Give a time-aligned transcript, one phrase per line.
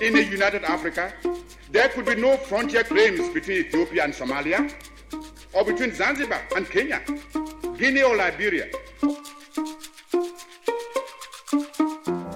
[0.00, 1.12] in a united Africa,
[1.70, 4.72] there could be no frontier claims between Ethiopia and Somalia,
[5.52, 7.02] or between Zanzibar and Kenya,
[7.78, 8.68] Guinea or Liberia.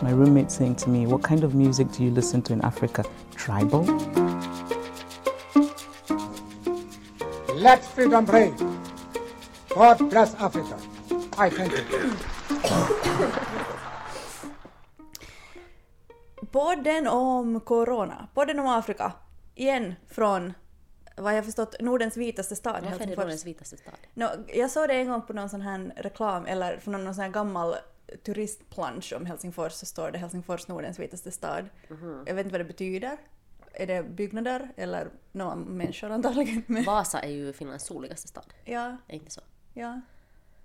[0.03, 3.05] My roommate saying to me, What kind of music do you listen to in Africa?
[3.37, 3.85] Tribal?
[7.55, 8.57] Let freedom reign.
[9.69, 10.79] God bless Africa.
[11.37, 13.77] I thank you.
[16.53, 19.13] Podden om corona, podden om Afrika,
[19.55, 20.53] igen från
[21.17, 22.85] vad jag förstått Nordens vitaste stad.
[22.85, 23.17] Varför är det.
[23.17, 23.95] Nordens vitaste stad?
[24.15, 27.25] No, jag såg det en gång på någon sån här reklam, eller från någon sån
[27.25, 27.75] här gammal
[28.25, 31.69] turistplansch om Helsingfors så står det Helsingfors Nordens vitaste stad.
[31.89, 32.25] Mhm.
[32.27, 33.17] Jag vet inte vad det betyder.
[33.73, 36.63] Är det byggnader eller några människor antagligen?
[36.67, 38.55] Men, Vasa är ju Finlands soligaste stad.
[38.65, 39.41] ja, Är det inte så?
[39.75, 40.01] ja.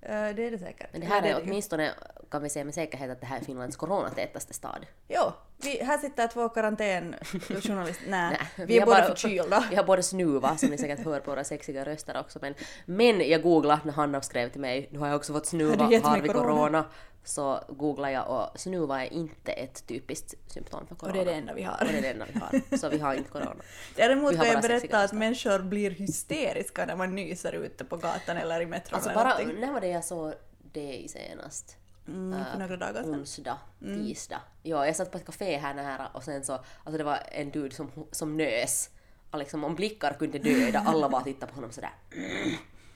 [0.07, 0.11] Det
[0.47, 0.89] är det säkert.
[0.91, 1.45] Men det här är ju.
[1.45, 1.91] åtminstone,
[2.29, 4.85] kan vi säga med säkerhet, att det här är Finlands coronatätaste stad.
[5.07, 8.05] Jo, vi, här sitter två karantänjournalister.
[8.09, 9.63] Nej, vi är båda förkylda.
[9.69, 12.53] Vi har både snuva, som ni säkert hör på våra sexiga röster också, men,
[12.85, 15.99] men jag googlade när Hanna skrev till mig, nu har jag också fått snuva, Har
[15.99, 16.43] har vi corona?
[16.43, 16.85] corona?
[17.23, 21.19] Så googlade jag och snuva är inte ett typiskt symptom för corona.
[21.19, 21.77] Och det är det enda vi har.
[21.81, 22.77] Och det är det enda vi har.
[22.77, 23.55] Så vi har inte corona.
[23.95, 28.61] Däremot kan jag berätta att människor blir hysteriska när man nyser ute på gatan eller
[28.61, 30.33] i metron Alltså bara, när var det jag såg
[30.71, 31.77] det senast?
[32.07, 33.15] Mm, för några dagar sedan.
[33.15, 34.41] Onsdag, tisdag.
[34.63, 37.51] Ja, jag satt på ett café här nära och sen så, alltså det var en
[37.51, 38.89] dude som, som nös.
[39.31, 41.93] Och liksom om blickar kunde döda, alla bara tittade på honom sådär.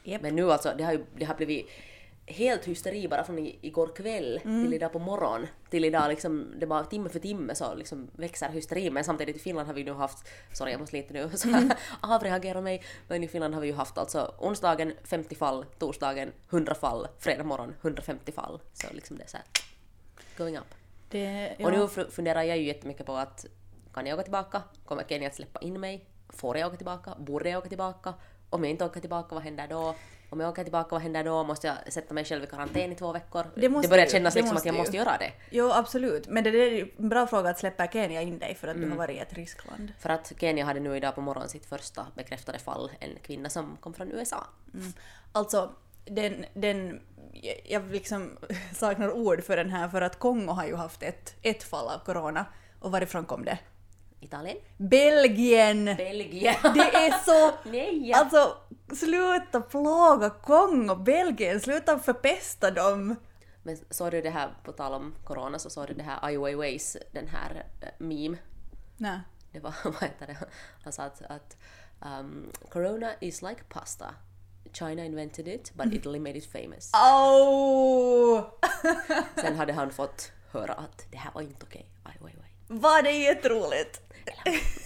[0.03, 0.21] Japp.
[0.21, 1.69] Men nu alltså, det har ju det har blivit
[2.29, 4.63] helt hysteri bara från igår kväll Mm.
[4.65, 5.47] till idag på morgon.
[5.69, 8.89] Till idag liksom, det bara timme för timme så liksom växer hysteri.
[8.89, 11.71] Men samtidigt i Finland har vi nu haft, sorry jag måste lite nu så Mm.
[12.01, 16.75] avreagera mig, men i Finland har vi ju haft alltså onsdagen 50 fall, torsdagen 100
[16.75, 18.59] fall, fredag morgon 150 fall.
[18.73, 19.45] Så liksom det är så här,
[20.37, 20.75] going up.
[21.09, 21.65] Det, ja.
[21.65, 23.45] Och nu funderar jag ju jättemycket på att
[23.93, 24.61] kan jag åka tillbaka?
[24.85, 26.05] Kommer Kenya att släppa in mig?
[26.29, 27.15] Får jag åka tillbaka?
[27.19, 28.13] Borde jag åka tillbaka?
[28.49, 29.95] Om jag inte åker tillbaka, vad händer då?
[30.31, 31.43] Om jag åker tillbaka, vad händer då?
[31.43, 33.45] Måste jag sätta mig själv i karantän i två veckor?
[33.55, 34.79] Det måste börjar ju- kännas det liksom att jag ju.
[34.79, 35.31] måste göra det.
[35.51, 36.27] Jo, absolut.
[36.27, 38.85] Men det är ju en bra fråga att släppa Kenya in dig för att Mm.
[38.89, 39.93] du har varit i ett riskland.
[39.99, 43.77] För att Kenya hade nu idag på morgonen sitt första bekräftade fall, en kvinna som
[43.81, 44.45] kom från USA.
[45.31, 45.71] Alltså,
[46.05, 47.01] den, den,
[47.33, 48.37] jag- jag liksom
[48.73, 51.99] saknar ord för den här för att Kongo har ju haft ett, ett fall av
[52.05, 52.45] corona.
[52.79, 53.57] Och varifrån kom det?
[54.19, 54.57] Italien?
[54.77, 55.85] Belgien!
[55.85, 56.55] Belgien!
[56.63, 57.57] Det är så...
[57.69, 58.13] Nej!
[58.13, 58.57] Alltså,
[58.95, 63.15] sluta plåga Kongo, Belgien, sluta förpesta dem!
[63.63, 66.37] Men såg du det här, på tal om corona, så såg du det här Ai
[66.37, 68.37] Weiweis, den här eh, meme
[68.97, 69.19] Nej.
[69.51, 70.37] det var, vad heter det,
[70.83, 71.57] han sa att, att
[72.01, 74.15] um, Corona is like pasta.
[74.73, 76.91] China invented it, but Italy made it famous.
[76.93, 78.43] Oh!
[79.35, 81.89] Sen hade han fått höra att det här var inte okej.
[82.03, 82.55] Aj, aj, aj.
[82.67, 84.01] Var det jätteroligt?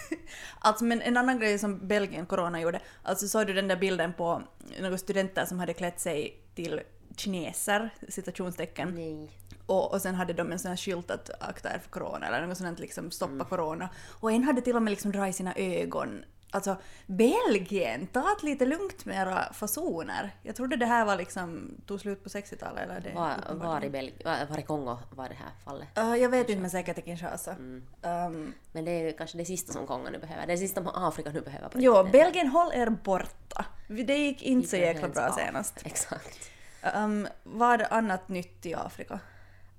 [0.59, 4.13] alltså men en annan grej som Belgien corona gjorde, alltså såg du den där bilden
[4.13, 4.41] på
[4.79, 6.81] några studenter som hade klätt sig till
[7.17, 9.29] kineser, citationstecken, Nej.
[9.65, 12.47] och, och sen hade de en sån här skylt att akta er för corona eller
[12.47, 13.89] något sånt liksom stoppa corona.
[14.09, 16.25] Och en hade till och med liksom dragit sina ögon.
[16.53, 16.75] Alltså
[17.05, 20.35] Belgien, ta det lite lugnt med era fasoner.
[20.41, 23.13] Jag trodde det här var liksom, tog slut på 60-talet eller det.
[23.15, 25.87] Var, var, i Belgien, var, var i Kongo var det här fallet?
[25.97, 27.51] Uh, jag vet inte men säkert i Kinshasa.
[27.51, 27.83] Mm.
[28.01, 30.47] Um, Men det är kanske det sista som Kongo nu behöver.
[30.47, 31.69] Det sista Afrika nu behöver.
[31.75, 32.03] Jo.
[32.11, 33.65] Belgien håll er borta.
[33.87, 35.81] Det gick inte så jäkla bra senast.
[35.85, 36.49] Exakt.
[36.95, 39.19] Um, vad är annat nytt i Afrika?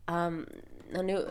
[0.06, 0.46] Um,
[0.92, 1.28] nu,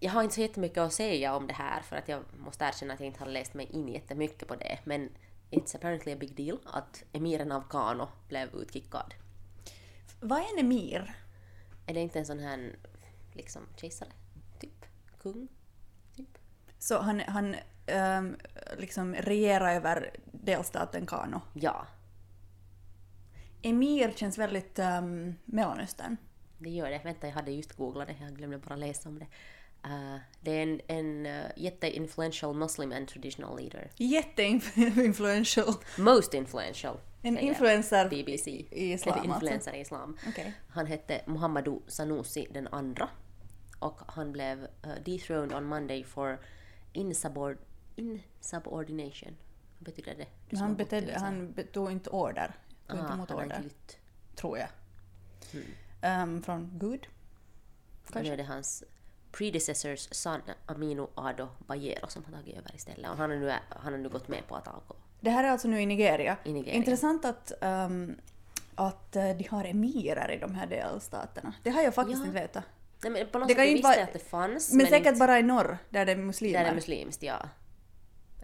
[0.00, 2.94] jag har inte så jättemycket att säga om det här för att jag måste erkänna
[2.94, 4.78] att jag inte har läst mig in jättemycket på det.
[4.84, 5.10] Men
[5.50, 9.14] it's apparently a big deal att emiren av Kano blev utkickad.
[10.20, 11.14] Vad är en emir?
[11.86, 12.76] Är det inte en sån här
[13.32, 14.08] liksom kejsare?
[14.60, 14.86] Typ?
[15.22, 15.48] Kung?
[16.16, 16.38] Typ?
[16.78, 17.56] Så han, han
[18.18, 18.36] um,
[18.78, 21.40] liksom regerar över delstaten Kano.
[21.54, 21.86] Ja,
[23.62, 26.16] Emir känns väldigt um, Mellanöstern.
[26.58, 27.00] det gör det.
[27.04, 28.16] Vänta, jag hade just googlat det.
[28.20, 29.26] Jag glömde bara läsa om det.
[29.86, 33.90] Uh, det är en, en uh, jätteinfluential muslim and traditional leader.
[33.96, 35.74] Jätteinfluential.
[35.98, 36.96] Most influential.
[37.22, 38.50] En influencer BBC.
[38.50, 39.34] i islam En alltså.
[39.34, 40.16] influencer i islam.
[40.28, 40.52] Okej.
[40.68, 43.08] Han hette Muhammadu Sanusi den andra.
[43.78, 46.38] Och han blev uh, dethroned on Monday for
[46.92, 47.58] insubord
[47.96, 49.36] insubordination.
[49.78, 50.26] Vad betyder det?
[50.56, 52.54] Som Han, betedde, han tog inte order.
[52.86, 53.60] Tog inte Ah, emot han har order.
[53.62, 53.94] inte.
[54.36, 54.68] Tror jag.
[56.02, 56.34] Mm.
[56.34, 57.06] Um, från Gud?
[58.14, 58.84] Och nu är det hans
[59.32, 63.10] predecessors son Aminu Ado Bayero som har tagit över istället.
[63.10, 64.94] Och han har nu, han har nu gått med på att avgå.
[65.20, 66.36] Det här är alltså nu i Nigeria.
[66.44, 66.74] I Nigeria.
[66.74, 68.16] Intressant att, um,
[68.74, 71.52] att eh, de har emirer i de här delstaterna.
[71.62, 72.26] Det har jag faktiskt Ja.
[72.26, 72.64] inte vetat.
[73.02, 74.72] Nej, men på något Det sätt visste jag att det fanns.
[74.72, 76.58] Men, säkert inte- bara i norr, där det är muslimer.
[76.58, 77.48] Där det är muslimskt, ja.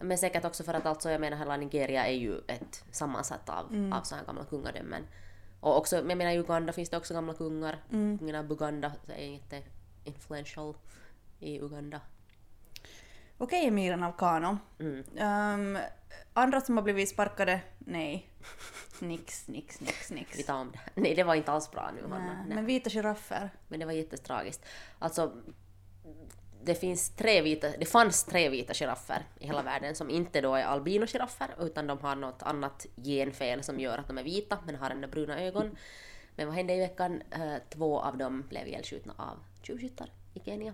[0.01, 3.73] Men säkert också för att alltså, jag menar hela Nigeria är ju ett sammansatt av,
[3.73, 3.93] Mm.
[3.93, 5.03] av sådana gamla kungadömen.
[5.59, 7.83] Och också, jag menar i Uganda finns det också gamla kungar.
[7.91, 8.17] Mm.
[8.17, 9.61] Kungen av Buganda är inte
[10.07, 10.75] influential
[11.39, 12.01] i Uganda.
[13.37, 14.57] Okej, emiren av Kano.
[14.79, 15.03] Mm.
[15.17, 15.77] Ehm,
[16.33, 17.61] andra som har blivit sparkade?
[17.79, 18.29] Nej.
[18.99, 20.39] Nix, nix, nix, nix.
[20.39, 21.01] Vi tar om det.
[21.01, 22.25] Nej, det var inte alls bra nu, Hanna.
[22.25, 22.55] Nej, Nej.
[22.55, 23.49] Men vita giraffer?
[23.67, 24.65] Men det var jättetragiskt.
[24.99, 25.33] Alltså,
[26.63, 30.55] det, finns tre vita, det fanns tre vita giraffer i hela världen som inte då
[30.55, 34.75] är albino-giraffer utan de har något annat genfel som gör att de är vita men
[34.75, 35.77] har ändå bruna ögon.
[36.37, 37.21] Men vad hände i veckan?
[37.31, 40.73] Eh, Två av dem blev ihjälskjutna av tjuvskyttar i Kenya.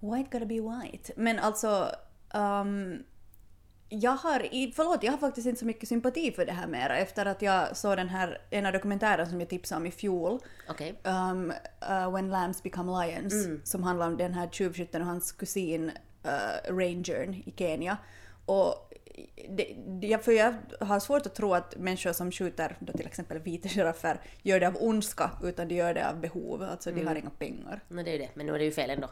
[0.00, 1.12] White gotta be white.
[1.16, 1.90] Men alltså...
[2.34, 3.02] ehm,
[3.88, 6.96] jag har, i- förlåt, jag har faktiskt inte så mycket sympati för det här mera
[6.96, 10.38] efter att jag såg den här ena dokumentären som jag tipsade om i fjol.
[10.68, 10.94] Okej.
[11.04, 11.52] um,
[11.90, 13.34] uh, When Lambs Become Lions,
[13.70, 15.90] som handlar om den här tjuvskytten och hans kusin
[16.26, 17.96] uh, Rangern i Kenya.
[18.46, 18.92] Och
[20.00, 23.68] det, för jag har svårt att tro att människor som skjuter då till exempel vita
[23.68, 26.62] giraffer gör det av ondska, utan de gör det av behov.
[26.62, 27.80] Alltså de har inga pengar.
[27.88, 29.10] No, det är ju det, men nu är det ju fel ändå.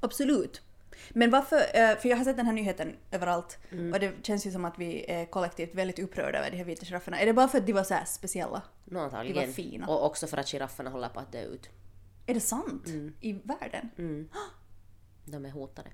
[0.00, 0.62] Absolut.
[1.10, 3.58] Men varför, eh, för jag har sett den här nyheten överallt
[3.92, 6.86] och det känns ju som att vi är kollektivt väldigt upprörda över de här vita
[6.86, 7.20] girafferna.
[7.20, 8.62] Är det bara för att de var så speciella?
[8.84, 9.40] No, antagligen.
[9.40, 9.86] De var fina.
[9.86, 11.70] Och också för att girafferna håller på att dö ut.
[12.26, 12.88] Är det sant?
[13.20, 13.90] I världen?
[15.24, 15.90] De är hotade.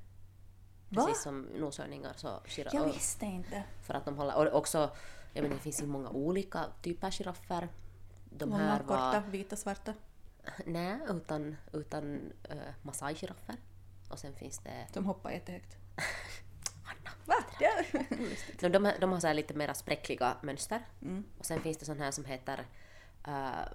[0.89, 1.07] Va?
[1.07, 3.63] Precis som noshörningar så giraff- Jag visste inte.
[3.83, 4.91] För att de håller, och också,
[5.33, 7.69] jag menar det finns ju många olika typer giraffer.
[8.31, 9.95] De Långa, här korta, var, vita, svarta.
[10.67, 12.15] nej, utan, utan
[12.51, 13.57] uh, masai-giraffer.
[14.11, 15.77] Och sen finns det, Som hoppar jättehögt.
[16.85, 17.35] Anna, Va?
[17.61, 17.71] Ja.
[18.61, 20.87] de, de, har- de har så här lite mera spräckliga mönster.
[21.03, 21.25] Mm.
[21.39, 22.67] Och sen finns det sån här som heter
[23.29, 23.69] uh,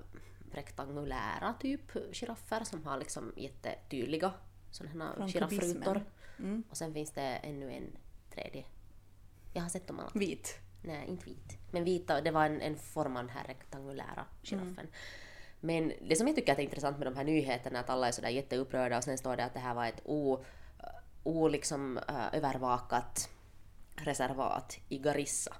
[0.51, 4.33] rektangulära typ giraffer som har liksom jättetydliga
[4.71, 6.05] sådana Från giraffrutor.
[6.39, 6.63] Mm.
[6.69, 7.97] Och sen finns det ännu en
[8.29, 8.65] tredje.
[9.53, 10.11] Jag har sett dem alla.
[10.13, 10.59] Vit.
[10.81, 11.57] Nej, inte vit.
[11.71, 14.87] Men vita, det var en, en form av den här rektangulära giraffen.
[15.59, 18.11] Men det som jag tycker är intressant med de här nyheterna är att alla är
[18.11, 20.43] sådär jätteupprörda och sen står det att det här var ett o,
[21.23, 21.99] o liksom,
[22.33, 23.29] övervakat
[23.95, 25.53] reservat i Garissa.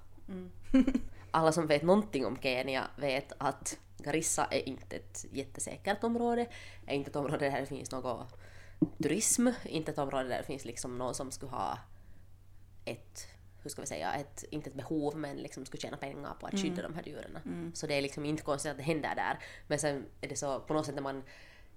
[1.30, 6.46] alla som vet någonting om Kenya vet att Garissa är inte ett jättesäkert område,
[6.86, 8.26] är inte ett område där det finns någon
[9.02, 11.78] turism, inte ett område där det finns liksom någon som skulle ha
[12.84, 13.28] ett,
[13.62, 16.60] hur ska vi säga, ett, inte ett behov men liksom skulle tjäna pengar på att
[16.60, 17.38] skydda de här djuren.
[17.74, 19.38] Så det är liksom inte konstigt att det händer där.
[19.66, 21.22] Men sen är det så, på något sätt när man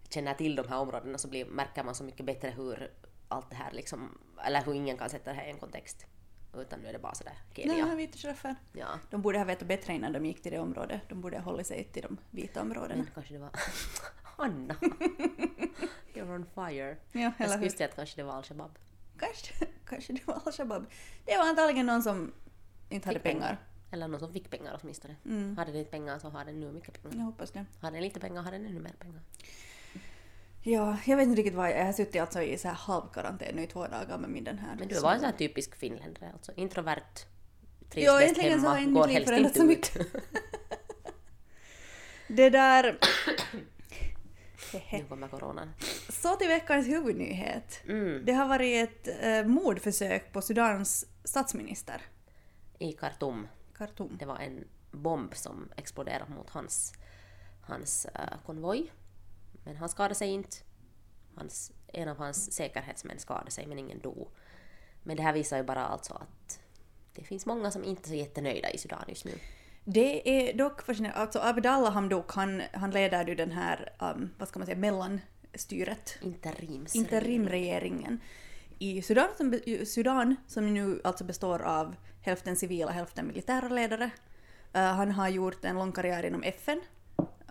[0.09, 2.91] känner till de här områdena så blir, märker man så mycket bättre hur
[3.27, 6.05] allt det här liksom, eller hur ingen kan sätta det här i en kontext.
[6.55, 7.85] Utan nu är det bara sådär Kenya.
[7.85, 8.55] Nej, vita giraffer.
[8.73, 8.87] Ja.
[9.09, 11.01] De borde ha vetat bättre innan de gick till det området.
[11.09, 12.95] De borde ha hållit sig till de vita områdena.
[12.95, 13.49] Men kanske det var...
[14.37, 14.75] Anna!
[16.13, 16.97] You're on fire.
[17.11, 18.77] Ja, Jag eller säga att kanske det var al-Shabab.
[19.19, 19.53] Kanske,
[19.85, 20.85] kanske det var al-Shabab.
[21.25, 22.33] Det var antagligen någon som
[22.89, 23.57] inte hade Fick pengar.
[23.91, 25.15] Eller någon som fick pengar åtminstone.
[25.25, 25.57] Mm.
[25.57, 27.17] Hade den inte pengar så har den nu mycket pengar.
[27.17, 27.65] Jag hoppas det.
[27.81, 29.21] Har den lite pengar har den ännu mer pengar.
[30.61, 31.79] Ja, jag vet inte riktigt vad jag...
[31.79, 34.59] Jag har suttit alltså i så här halvkarantän nu i två dagar med min den
[34.59, 34.75] här.
[34.79, 36.51] Men du var en sån här typisk finländare alltså.
[36.55, 37.25] Introvert.
[37.89, 39.91] Trivs bäst så har hemma, inte går helst inte så ut.
[42.27, 42.97] Det där...
[44.73, 45.73] nu kommer coronan.
[46.09, 47.81] Så till veckans huvudnyhet.
[47.87, 48.25] Mm.
[48.25, 52.01] Det har varit ett eh, mordförsök på Sudans statsminister.
[52.79, 53.47] I Khartoum.
[53.77, 54.17] Khartoum.
[54.19, 56.93] Det var en bomb som exploderade mot hans,
[57.61, 58.91] hans eh, konvoj.
[59.63, 60.57] Men han skadade sig inte.
[61.35, 64.27] Hans, en av hans säkerhetsmän skadade sig men ingen dog.
[65.03, 66.59] Men det här visar ju bara alltså att
[67.13, 69.31] det finns många som inte är så jättenöjda i Sudan just nu.
[69.89, 71.19] Det är dock fascinerande.
[71.19, 76.17] Alltså Abdallah Hamdok, han, han leder ju den här, um, vad ska man säga, mellanstyret.
[76.21, 76.95] Interims.
[76.95, 78.19] Interimregeringen
[78.79, 84.05] i Sudan som, Sudan, som nu alltså består av hälften civila, hälften militära ledare.
[84.75, 86.81] Uh, han har gjort en lång karriär inom FN.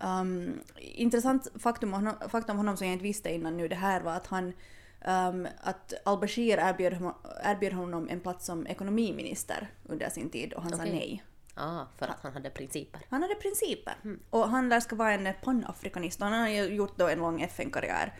[0.03, 3.75] Um, intressant faktum, om honom- faktum om honom som jag inte visste innan nu det
[3.75, 4.53] här var att han
[5.07, 7.11] um, att al-Bashir erbjöd,
[7.43, 10.91] erbjöd honom en plats som ekonomiminister under sin tid och han sa Okej.
[10.91, 11.23] nej.
[11.57, 13.01] Ja, för att han hade principer.
[13.09, 13.95] Han hade principer.
[14.29, 17.41] Och han lär ska vara en panafrikanist och han har ju gjort då en lång
[17.41, 18.13] FN-karriär.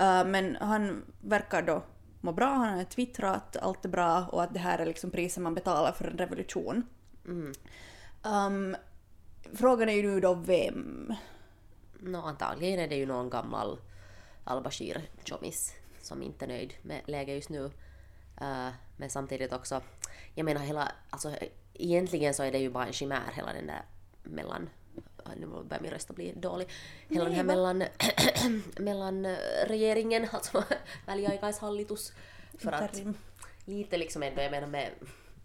[0.00, 1.82] Uh, men han verkar då
[2.20, 5.10] må bra, han har twittrat att allt är bra och att det här är liksom
[5.10, 6.86] priset man betalar för en revolution.
[8.22, 8.76] Um,
[9.52, 11.14] frågan är ju nu då vem?
[12.00, 13.78] Nå, antagligen är det ju någon gammal
[14.44, 17.64] al-Bashir chomis som inte är nöjd med läget just nu.
[18.40, 19.80] Eh, men samtidigt också,
[20.36, 21.32] jag menar hela, alltså
[21.74, 23.82] egentligen så är det ju bara en chimär hela den där
[24.22, 24.68] mellan
[25.36, 26.68] nu börjar min röst bli dålig.
[27.08, 27.84] Hela den här mellan,
[28.78, 30.64] mellan eh, regeringen, alltså
[31.06, 32.12] väliaikaishallitus.
[32.58, 33.02] För att
[33.64, 34.90] lite liksom ändå, jag menar med,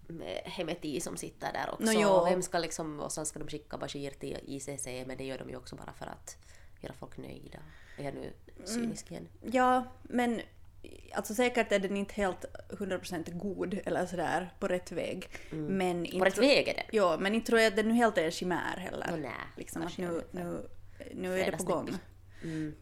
[0.07, 1.85] med Hemeti som sitter där också.
[1.85, 2.25] Nå, jo.
[2.25, 5.49] Vem ska liksom, och sen ska de skicka Bashir till ICC, men det gör de
[5.49, 6.37] ju också bara för att
[6.79, 7.59] göra folk nöjda.
[7.97, 8.33] Är jag nu
[8.65, 9.27] cynisk igen?
[9.41, 10.41] Ja, men
[11.13, 15.27] alltså säkert är den inte helt 100% god eller sådär på rätt väg.
[15.49, 16.19] Men inte Mm.
[16.19, 16.85] På rätt väg är det.
[16.91, 19.07] Ja, men inte tror jag att den nu helt är en chimär heller.
[19.11, 20.69] Nå, nej, liksom att nu, nu,
[21.13, 21.85] nu är det på gång.
[21.85, 22.11] Fredagsnäppi.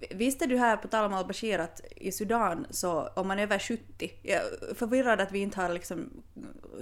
[0.09, 3.59] Visste du här på tal om al-Bashir att i Sudan så om man är över
[3.59, 6.23] 70, jag är förvirrad att vi inte har liksom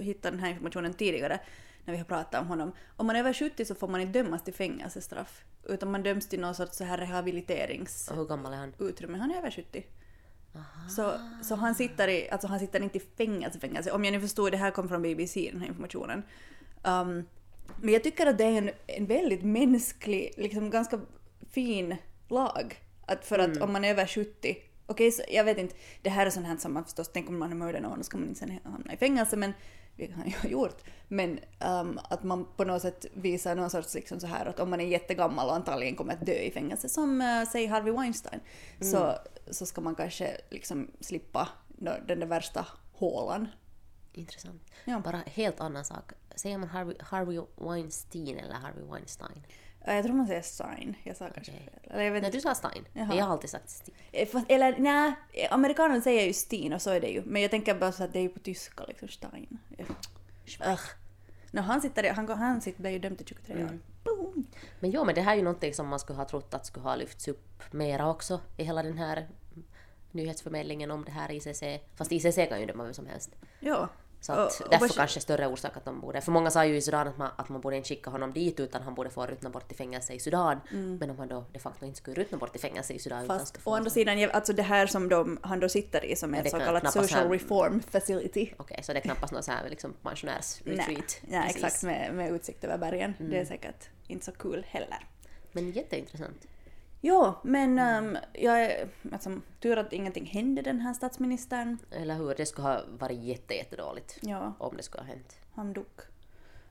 [0.00, 1.40] hittat den här informationen tidigare
[1.84, 2.72] när vi har pratat om honom.
[2.96, 6.28] Om man är över 70 så får man inte dömas till fängelsestraff utan man döms
[6.28, 8.20] till någon sorts så här rehabiliteringsutrymme.
[8.20, 9.20] Och hur gammal är han?
[9.20, 9.84] Han är över 70.
[10.88, 11.12] Så,
[11.42, 13.92] så han sitter i, alltså han sitter inte i fängelse, fängelse.
[13.92, 16.22] Om jag nu förstod, det här kom från BBC den här informationen.
[16.82, 17.24] Um,
[17.80, 21.00] men jag tycker att det är en, en väldigt mänsklig, liksom ganska
[21.50, 21.96] fin
[22.28, 22.78] lag.
[23.06, 26.26] Att för att om man är över 70, okej så jag vet inte, det här
[26.26, 28.28] är sånt här som man förstås, tänk om man har mördat någon, då ska man
[28.28, 29.52] inte sen hamna i fängelse men
[29.96, 30.82] vilket han ju har gjort.
[31.08, 31.38] Men
[31.68, 34.80] um, att man på något sätt visar någon sorts liksom så här att om man
[34.80, 38.40] är jättegammal och antagligen kommer att dö i fängelse, som uh, säg Harvey Weinstein,
[38.80, 39.14] så,
[39.50, 41.48] så ska man kanske liksom slippa
[42.06, 43.48] den där värsta hålan.
[44.12, 44.62] Intressant.
[44.84, 45.00] Ja.
[45.00, 46.12] Bara helt annan sak.
[46.34, 49.42] Säger man Harvey, Harvey Weinstein eller Harvey Weinstein?
[49.88, 51.64] Uh, Jag tror man säger Stein, jag sa kanske Okej.
[51.82, 51.92] fel.
[51.92, 52.84] Eller jag vet Nej, du sa Stein.
[52.92, 53.14] Jaha.
[53.16, 53.96] Jag har alltid sagt Stein.
[54.12, 55.12] Eh, Eller nej,
[55.50, 57.22] amerikanerna säger ju Stin och så är det ju.
[57.24, 59.58] Men jag tänker bara så att det är ju på tyska liksom Stein.
[60.60, 60.80] Ugh.
[61.50, 63.60] No, han sitter, han, han sitter där ju dömd till 23 år.
[63.60, 63.80] Mm.
[64.04, 64.46] Boom.
[64.80, 66.84] Men jo, men det här är ju någonting som man skulle ha trott att skulle
[66.84, 69.28] ha lyfts upp mera också i hela den här
[70.12, 71.62] nyhetsförmedlingen om det här ICC.
[71.96, 73.30] Fast ICC kan ju döma vem som helst.
[73.60, 73.88] Ja.
[74.20, 76.20] Så att Och- och därför Bashir- kanske större orsak att de borde...
[76.20, 78.60] För många sa ju i Sudan att man, att man borde inte skicka honom dit
[78.60, 80.60] utan han borde få ruttna bort i fängelse i Sudan.
[80.70, 83.30] Men om han då de facto inte skulle ruttna bort i fängelse i Sudan utan
[83.30, 83.38] Mm.
[83.40, 83.70] Fast skulle få...
[83.70, 86.50] å andra sidan, alltså det här som de, han då sitter i som är ett
[86.50, 88.52] så kallat social han- reform facility.
[88.56, 91.16] Okej, så det är knappast någon sån här liksom Nej, pensionärsretreat.
[91.28, 91.64] nej precis.
[91.64, 93.14] exakt med, med utsikt över bergen.
[93.18, 93.30] Mm.
[93.32, 94.98] Det är säkert inte så kul heller.
[95.52, 96.46] Men jätteintressant.
[97.00, 101.78] Ja, men um, jag är alltså, tur att ingenting hände den här statsministern.
[101.90, 102.34] Eller hur?
[102.34, 105.36] Det skulle ha varit jätte, jättedåligt Ja, om det skulle ha hänt.
[105.54, 105.86] han dog.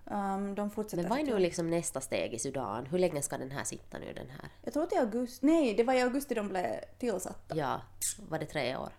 [0.06, 2.86] Um, de fortsätter Men vad är nu liksom nästa steg i Sudan?
[2.86, 4.50] Hur länge ska den här sitta nu den här?
[4.62, 5.46] Jag tror att det är augusti.
[5.46, 6.66] Nej, det var i augusti de blev
[7.00, 7.56] tillsatta.
[7.56, 7.82] Ja,
[8.30, 8.90] var det tre år?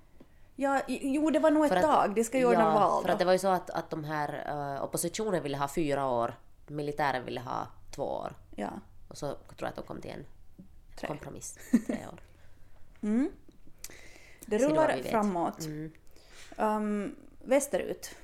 [0.57, 2.15] Ja, jo, det var nog ett För att- tag.
[2.15, 3.13] De ska ju ordna ja, val för då.
[3.13, 4.45] att det var ju så att, att de här
[4.77, 6.35] eh, oppositionen ville ha fyra år,
[6.67, 8.37] militären ville ha två år.
[8.57, 8.71] Ja.
[9.09, 10.25] Och så tror jag att de kom till en
[10.99, 11.07] Tre.
[11.07, 11.59] kompromiss.
[11.87, 12.21] Tre år.
[14.47, 15.65] Det då vad rullar framåt.
[15.65, 15.93] Mm.
[16.57, 18.15] Um, västerut.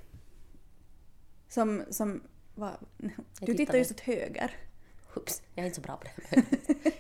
[1.48, 2.22] Som, som,
[2.54, 2.76] va?
[2.96, 3.08] Du
[3.40, 4.56] tittar tittar just åt höger.
[5.14, 6.42] Oops, jag är inte så bra på det.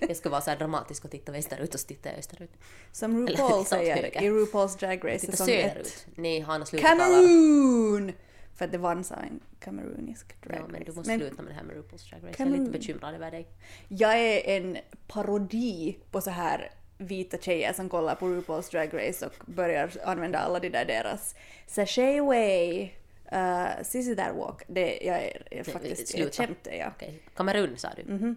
[0.08, 2.52] jag ska vara så här dramatisk och titta västerut och så tittar jag österut.
[2.92, 5.72] Som RuPaul titta säger i RuPaul's Drag Race Titta säsong 1.
[5.72, 6.06] söderut.
[6.14, 6.98] Nej, Hanna sluta tala.
[6.98, 8.12] Kamerun!
[8.54, 11.52] För att det vann så en kamerunisk drag Ja, men du måste Men sluta med
[11.52, 12.42] det här med RuPaul's Drag Race.
[12.42, 13.48] Jag är lite bekymrad över dig.
[13.88, 19.26] jag är en parodi på så här vita tjejer som kollar på RuPaul's Drag Race
[19.26, 21.34] och börjar använda alla de där deras
[21.66, 22.90] sashay away,
[23.32, 24.62] uh, sissy that walk.
[24.66, 26.42] Det, jag är, är faktiskt ett sluta.
[26.42, 26.92] skämt, ja.
[26.96, 28.12] Okej, Kamerun sa du.
[28.12, 28.36] Mhm.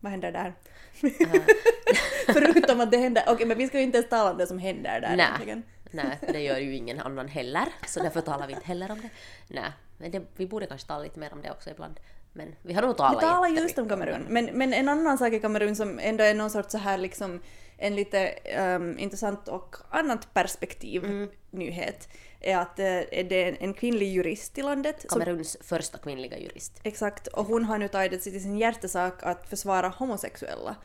[0.00, 0.54] Vad händer där?
[2.32, 4.58] Förutom att det händer, okej men vi ska ju inte ens tala om det som
[4.58, 5.62] händer där Nej.
[5.90, 9.10] Nej, det gör ju ingen annan heller, så därför talar vi inte heller om det.
[9.48, 12.00] Nej, men det, vi borde kanske tala lite mer om det också ibland.
[12.32, 14.26] Men vi har nog Vi talat talar jättemycket just om Kamerun.
[14.28, 17.40] Men, men en annan sak i Kamerun som ändå är någon sorts så här liksom
[17.76, 21.28] en lite ehm, intressant och annat perspektiv Mm.
[21.50, 22.08] nyhet
[22.40, 22.84] är att eh,
[23.28, 25.00] det är en kvinnlig jurist i landet.
[25.00, 26.80] Som, Kameruns första kvinnliga jurist.
[26.82, 30.76] exakt, och hon har nu tagit det till sin hjärtesak att försvara homosexuella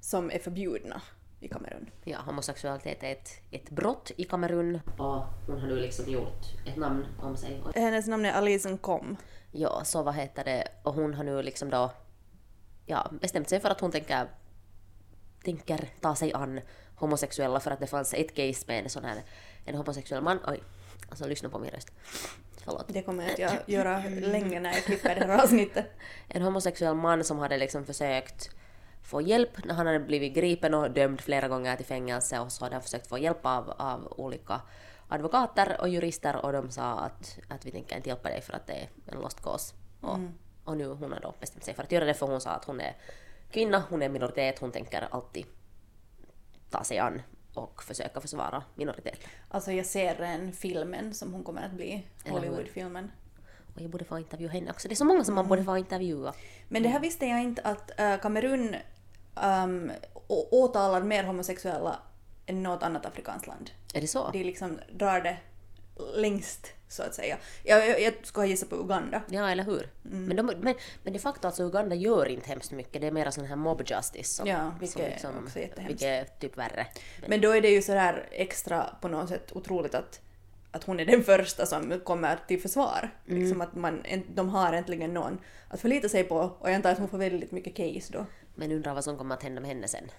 [0.00, 1.02] som är förbjudna
[1.42, 1.90] i Kamerun.
[2.04, 6.76] Ja, homosexualitet är ett, ett brott i Kamerun och hon har nu liksom gjort ett
[6.76, 7.62] namn om sig.
[7.74, 9.16] Hennes namn är Alison Kom.
[9.50, 11.90] ja, så vad heter det, och hon har nu liksom då
[12.86, 14.28] ja, bestämt sig för att hon tänker,
[15.44, 16.60] tänker ta sig an
[16.94, 19.22] homosexuella för att det fanns ett case med en sån här,
[19.64, 20.62] en homosexuell man, oj,
[21.08, 21.90] alltså lyssna på min röst.
[22.64, 22.84] Förlåt.
[22.88, 25.86] Det kommer att jag göra länge när jag klipper det här avsnittet.
[26.28, 28.50] En homosexuell man som hade liksom försökt
[29.02, 32.64] få hjälp när han hade blivit gripen och dömd flera gånger till fängelse och så
[32.64, 34.60] hade han försökt få hjälp av, av olika
[35.08, 38.66] advokater och jurister och de sa att, att vi tänker inte hjälpa dig för att
[38.66, 39.74] det är en lost cause.
[40.00, 40.18] Och,
[40.64, 42.64] och nu hon har då bestämt sig för att göra det för hon sa att
[42.64, 42.96] hon är
[43.50, 45.46] kvinna, hon är minoritet, hon tänker alltid
[46.70, 47.22] ta sig an
[47.54, 49.30] och försöka försvara minoriteter.
[49.48, 52.06] Alltså jag ser en filmen som hon kommer att bli?
[52.28, 53.10] Hollywoodfilmen.
[53.74, 54.88] Och jag borde få intervjua henne också.
[54.88, 56.34] Det är så många som man borde få intervjua.
[56.68, 58.76] Men det här visste jag inte att äh, Kamerun
[59.34, 59.92] um,
[60.28, 61.98] åtalar mer homosexuella
[62.46, 63.70] än något annat afrikanskt land.
[63.94, 64.30] Är det så?
[64.30, 65.36] De liksom drar det
[66.16, 67.36] längst, så att säga.
[67.64, 69.22] Jag, jag, jag skulle ha gissat på Uganda.
[69.28, 69.90] Ja, eller hur?
[70.04, 70.24] Mm.
[70.24, 73.00] Men, de, men, men de facto alltså Uganda gör inte hemskt mycket.
[73.00, 75.90] Det är mera sån här mob justice som, Ja, som vilket är också jättehemskt.
[75.90, 76.86] vilket är typ värre.
[77.26, 80.20] Men då är det ju sådär extra på något sätt otroligt att,
[80.70, 83.10] att hon är den första som kommer till försvar.
[83.28, 83.42] Mm.
[83.42, 84.02] Liksom att man,
[84.34, 87.52] de har äntligen någon att förlita sig på och jag antar att hon får väldigt
[87.52, 88.26] mycket case då.
[88.54, 90.10] Men undrar vad som kommer att hända med henne sen.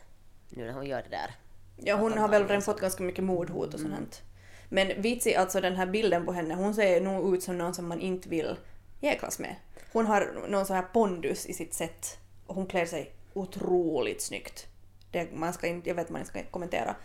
[0.50, 1.36] Nu när hon gör det där.
[1.78, 3.92] Ja, hon har väl redan fått ganska mycket mordhot och Mm.
[3.96, 4.22] sånt.
[4.70, 7.88] Men Vitsi, alltså den här bilden på henne, hon ser nog ut som någon som
[7.88, 8.56] man inte vill
[9.02, 9.56] jäklas med.
[9.94, 14.68] Hon har någon sån här pondus i sitt sätt och hon klär sig otroligt snyggt.
[15.12, 16.96] Det, man ska inte, jag vet att man inte ska kommentera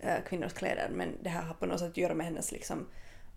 [0.00, 2.88] eh, kvinnors kläder men det här har på något sätt att göra med hennes liksom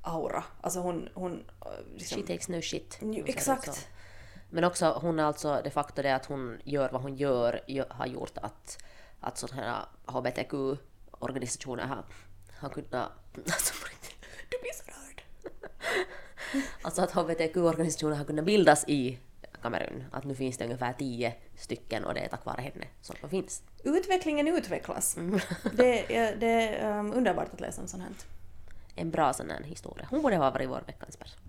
[0.02, 0.44] aura.
[0.62, 1.10] Alltså hon...
[1.14, 3.00] hon eh, liksom, She takes no shit.
[3.26, 3.88] Exakt.
[4.56, 7.94] Men också hon är alltså de facto det att hon gör vad hon gör gö-
[7.94, 8.84] har gjort att,
[9.20, 12.06] att sådana här hbtq-organisationer har,
[12.58, 13.12] har kunnat...
[13.38, 14.16] Alltså, på riktigt.
[14.50, 15.22] du blir så rörd!
[16.82, 19.20] alltså att hbtq-organisationer har kunnat bildas i
[19.62, 20.04] Kamerun.
[20.12, 23.30] Att nu finns det ungefär tio stycken och det är tack vare henne som de
[23.30, 23.64] finns.
[23.84, 25.18] Utvecklingen utvecklas.
[25.74, 28.12] Det är, det är um, underbart att läsa om sånt här.
[28.96, 30.08] En bra sån här historia.
[30.10, 31.40] Hon borde ha varit vår veckans person.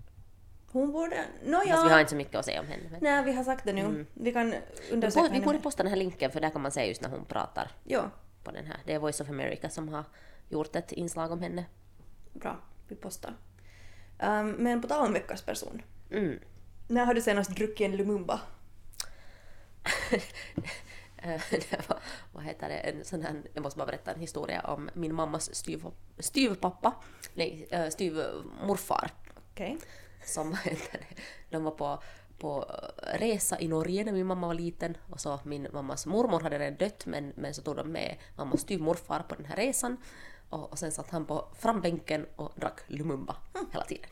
[0.77, 1.15] Hon borde...
[1.15, 2.83] Fast vi har Nåja, inte så mycket att säga om henne.
[2.91, 2.99] Men...
[3.01, 4.05] nej vi har sagt det nu.
[4.13, 4.53] Vi kan
[4.91, 7.01] undersöka på, vi henne borde posta den här länken för där kan man se just
[7.01, 8.09] när hon pratar Ja,
[8.43, 8.77] på den här.
[8.85, 10.03] Det är Voice of America som har
[10.49, 11.65] gjort ett inslag om henne.
[12.33, 12.57] bra.
[12.87, 13.33] Vi postar.
[14.19, 15.81] Um, men på tal om veckans person.
[16.11, 16.39] Mm.
[16.87, 18.41] När har du senast druckit en Lumumba?
[21.21, 21.99] Eh, det var,
[22.33, 25.55] vad heter det, en sån här, jag måste bara berätta en historia om min mammas
[25.55, 25.85] styv,
[26.19, 26.93] styvpappa,
[27.33, 29.11] nej, eh, styvmorfar
[29.51, 29.77] Okej
[30.27, 30.57] som
[31.49, 32.03] de var på,
[32.37, 32.65] på
[33.13, 36.77] resa i Norge när min mamma var liten och så min mammas mormor hade redan
[36.77, 39.97] dött men, men så tog de med mammas styvmorfar på den här resan
[40.49, 43.35] och, och sen satt han på frambänken och drack Lumumba
[43.71, 44.09] hela tiden.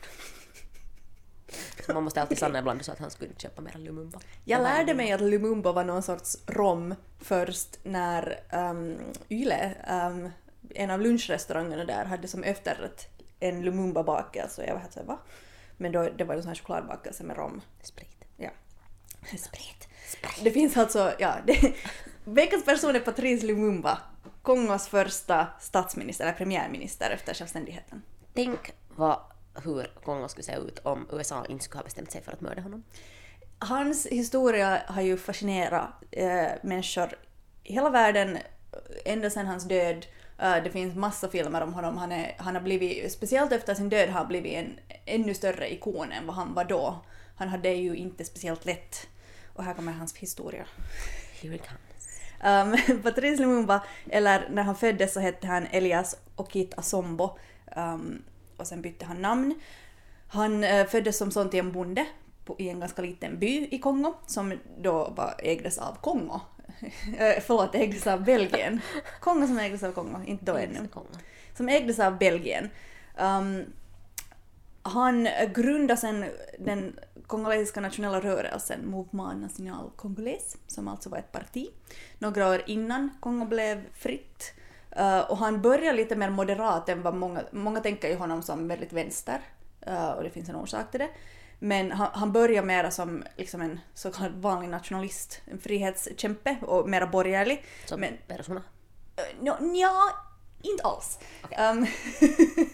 [1.86, 4.19] Så man måste alltid stanna ibland så att han skulle köpa mera Lumumba.
[4.43, 8.97] Jag lärde mig att Lumumba var någon sorts rom först när um,
[9.30, 10.30] Yle, um,
[10.69, 13.08] en av lunchrestaurangerna där, hade som efterrätt
[13.39, 14.43] en Lumumba-bakelse.
[14.43, 15.19] Alltså och jag var helt såhär, va?
[15.78, 17.62] Men då, det var en sån här chokladbakelse med rom.
[17.82, 18.26] Sprit.
[18.38, 18.50] Ja.
[19.38, 19.88] Sprit.
[20.44, 21.36] Det finns alltså, ja.
[21.48, 21.74] Det,
[22.24, 24.02] veckans person är Patrice Lumumba.
[24.42, 28.02] Kongos första statsminister, eller premiärminister efter självständigheten.
[28.34, 29.20] Tänk vad,
[29.64, 32.62] hur Kongo skulle se ut om USA inte skulle ha bestämt sig för att mörda
[32.62, 32.84] honom.
[33.60, 37.16] Hans historia har ju fascinerat eh, människor
[37.64, 38.38] i hela världen
[39.06, 40.06] ända sedan hans död.
[40.39, 41.98] Eh, det finns massa filmer om honom.
[41.98, 46.12] Han, är, han har blivit, speciellt efter sin död, har blivit en ännu större ikon
[46.12, 47.04] än vad han var då.
[47.36, 49.08] Han hade ju inte speciellt lätt.
[49.54, 50.65] Och här kommer hans historia.
[51.41, 52.06] Here it comes.
[52.43, 57.38] Um, Patrice Lumumba, eller när han föddes så hette han Elias Okit Asombo
[57.76, 58.24] um,
[58.58, 59.60] och sen bytte han namn.
[60.28, 62.06] Han eh, föddes som son till en bonde
[62.45, 66.41] på, i en ganska liten by i Kongo som då var, ägdes av Kongo.
[67.18, 68.82] Eh, Förlåt, ägdes av Belgien.
[69.20, 70.88] Kongo som ägdes av Kongo, inte då ännu.
[71.58, 72.70] Som ägdes av Belgien.
[73.18, 73.64] Um,
[74.82, 76.26] han grundade sen
[76.60, 81.68] den kongolesiska nationella rörelsen Mouvement National Congolais, som alltså var ett parti,
[82.20, 84.54] några år innan Kongo blev fritt.
[85.00, 88.68] Uh, och han började lite mer moderat än vad många, många tänker ju honom som
[88.68, 89.42] väldigt vänster,
[89.88, 91.10] uh, och det finns en orsak till det.
[91.60, 96.89] Men han, han började mera som liksom en så kallad vanlig nationalist, en frihetskämpe och
[96.89, 97.65] mera borgerlig.
[97.86, 98.62] Som Men- persona.
[99.39, 100.02] Uh, no, ja,
[100.62, 101.20] inte alls.
[101.41, 101.88] Um,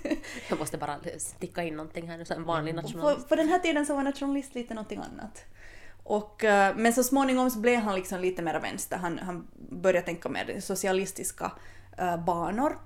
[0.50, 3.30] Jag måste bara sticka in någonting här nu, en vanlig På, nationalist.
[3.30, 5.46] på den här tiden så var nationalist lite någonting annat.
[6.04, 8.98] Och, eh, men så småningom så blev han liksom lite mer vänster.
[8.98, 11.52] Han, han började tänka mer socialistiska
[11.98, 12.78] eh, banor.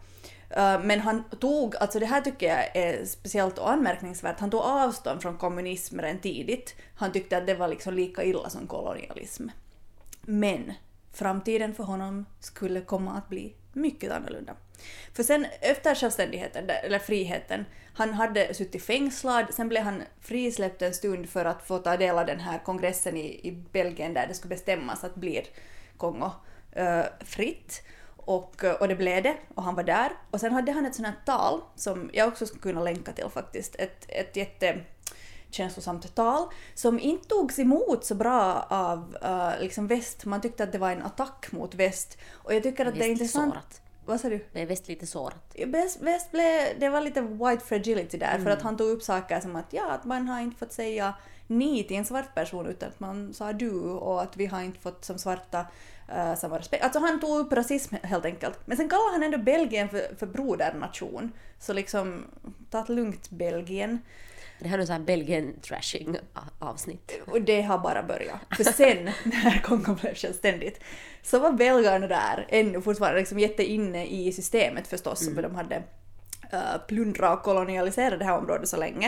[0.56, 4.62] Eh, men han tog, alltså det här tycker jag är speciellt och anmärkningsvärt, han tog
[4.62, 6.76] avstånd från kommunism redan tidigt.
[6.96, 9.48] Han tyckte att det var liksom lika illa som kolonialism.
[10.22, 10.74] Men
[11.14, 14.56] framtiden för honom skulle komma att bli mycket annorlunda.
[15.14, 20.94] För sen efter självständigheten, eller friheten, han hade suttit fängslad, sen blev han frisläppt en
[20.94, 24.34] stund för att få ta del av den här kongressen i, i Belgien där det
[24.34, 25.44] skulle bestämmas att blir
[25.98, 26.32] Kongo
[26.78, 27.84] uh, fritt.
[28.26, 30.12] Och, eh, och det blev det, och han var där.
[30.32, 33.30] Och sen hade han ett sånt här tal som jag också skulle kunna länka till
[33.30, 33.76] faktiskt.
[33.76, 34.80] Ett, ett jätte
[35.50, 40.26] känslosamt tal som inte togs emot så bra av uh, liksom väst.
[40.26, 42.18] Man tyckte att det var en attack mot väst.
[42.32, 43.54] Och jag tycker att det är intressant...
[43.54, 43.82] sårat.
[44.06, 44.46] Vad sa du?
[44.54, 45.56] Det är visst lite sårat.
[45.66, 48.44] Väst, väst blev, det var lite white fragility där Mm.
[48.44, 51.14] för att han tog upp saker som att ja, att man har inte fått säga
[51.48, 54.80] ni till en svart person utan att man sa du och att vi har inte
[54.80, 55.66] fått som svarta
[56.10, 56.84] uh, samma respekt.
[56.84, 58.60] Alltså han tog upp rasism helt enkelt.
[58.66, 61.32] Men sen kallar han ändå Belgien för, för brodernation.
[61.60, 62.26] Så liksom,
[62.70, 64.00] ta det lugnt Belgien.
[64.60, 66.18] Det här är en Belgien-trashing
[66.60, 67.12] avsnitt.
[67.28, 68.40] Och det har bara börjat.
[68.58, 70.84] För sen, när Kongo blev självständigt,
[71.24, 75.36] så var belgarna där ännu fortfarande liksom jätteinne i systemet förstås, mm.
[75.36, 75.84] för de hade
[76.54, 79.08] uh, plundrat och kolonialiserat det här området så länge.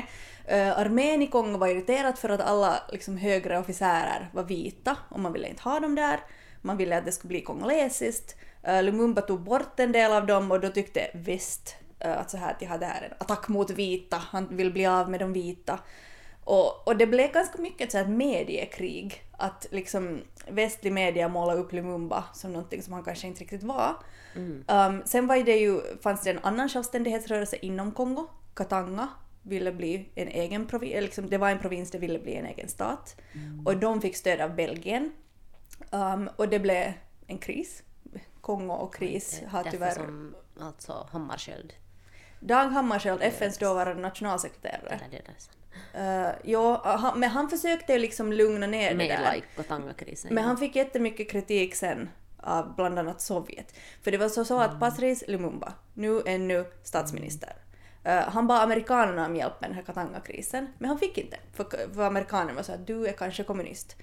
[0.51, 5.19] Uh, armén i Kongo var irriterad för att alla liksom, högre officerer var vita och
[5.19, 6.19] man ville inte ha dem där.
[6.62, 8.36] Man ville att det skulle bli kongolesiskt.
[8.67, 12.38] Uh, Lumumba tog bort en del av dem och då tyckte väst uh, att så
[12.38, 15.20] här att ja, det här är en attack mot vita, han vill bli av med
[15.20, 15.80] de vita.
[16.43, 22.24] Och, och det blev ganska mycket ett mediekrig, att liksom västlig media målade upp Lumumba
[22.34, 23.96] som någonting som han kanske inte riktigt var.
[24.36, 24.63] Mm.
[24.67, 29.08] Um, sen var det ju, fanns det en annan självständighetsrörelse inom Kongo, Katanga,
[29.43, 32.67] ville bli en egen provins, liksom, det var en provins, det ville bli en egen
[32.67, 33.15] stat.
[33.34, 33.67] Mm.
[33.67, 35.12] Och de fick stöd av Belgien.
[35.91, 36.93] Um, och det blev
[37.27, 37.83] en kris.
[38.41, 39.91] Kongo och kris har tyvärr...
[39.91, 41.73] som alltså Hammarskjöld.
[42.39, 44.99] Dag Hammarskjöld, FNs dåvarande nationalsekreterare.
[45.11, 45.17] Det
[45.95, 49.35] Uh, ja, men han försökte ju liksom lugna ner Med det där.
[49.35, 49.47] like.
[50.33, 53.73] Men han fick jättemycket kritik sen av bland annat Sovjet.
[54.03, 54.79] För det var så, så att Mm.
[54.79, 57.53] Patrice Lumumba, nu ännu statsminister,
[58.07, 61.37] uh, han bad amerikanerna om hjälp med den här Katanga-krisen, men han fick inte.
[61.53, 63.95] För, för amerikanerna var så att du är kanske kommunist.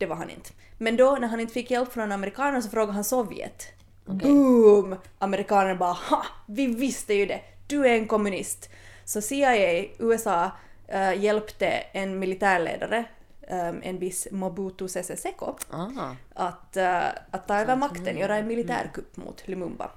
[0.00, 0.50] Det var han inte.
[0.78, 3.66] Men då när han inte fick hjälp från amerikanerna så frågade han Sovjet.
[4.04, 4.96] Boom!
[5.18, 6.26] Amerikanerna bara ha!
[6.46, 7.40] Vi visste ju det!
[7.66, 8.70] Du är en kommunist.
[9.04, 10.50] Så CIA, USA,
[10.88, 13.04] eh, hjälpte en militärledare,
[13.42, 16.14] eh, en viss Mobutu Sese Seko, Ah.
[16.34, 19.90] att, eh, att ta över makten, göra en militärkupp mot Lumumba.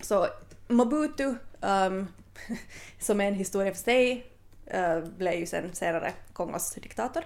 [0.00, 0.26] Så
[0.68, 2.06] Mobutu, ehm,
[3.00, 4.26] som är en historia för sig,
[4.74, 7.24] uh, blev ju sen senare Kongos diktator.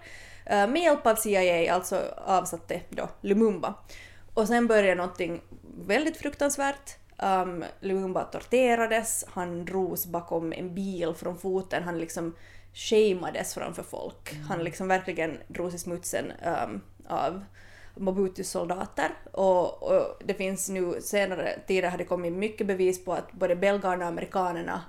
[0.50, 3.74] Uh, med hjälp av CIA alltså avsatte då Lumumba.
[4.34, 5.40] Och sen började någonting
[5.86, 6.96] väldigt fruktansvärt.
[7.22, 12.34] Um, Lumumba torterades, han drogs bakom en bil från foten, han liksom
[12.74, 14.34] shameades framför folk.
[14.48, 16.32] Han liksom verkligen drogs i smutsen
[16.64, 17.44] um, av
[17.96, 23.12] Mobutus soldater och, och det finns nu senare tider har det kommit mycket bevis på
[23.12, 24.82] att både belgarna och amerikanerna,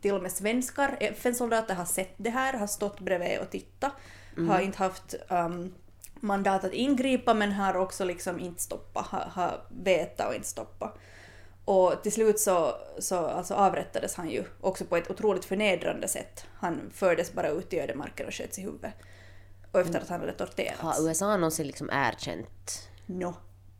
[0.00, 3.92] till och med svenskar, FN-soldater har sett det här, har stått bredvid och tittat,
[4.36, 5.74] har inte haft um,
[6.20, 10.98] mandat att ingripa men har också liksom inte stoppat, har, har vetat och inte stoppat.
[11.64, 16.44] Och till slut så, så alltså avrättades han ju också på ett otroligt förnedrande sätt.
[16.54, 18.94] Han fördes bara ut i ödemarken och sköts i huvudet.
[19.72, 20.80] Och efter att han hade torterats.
[20.80, 22.88] Har USA någonsin liksom erkänt?
[23.06, 23.34] Nå,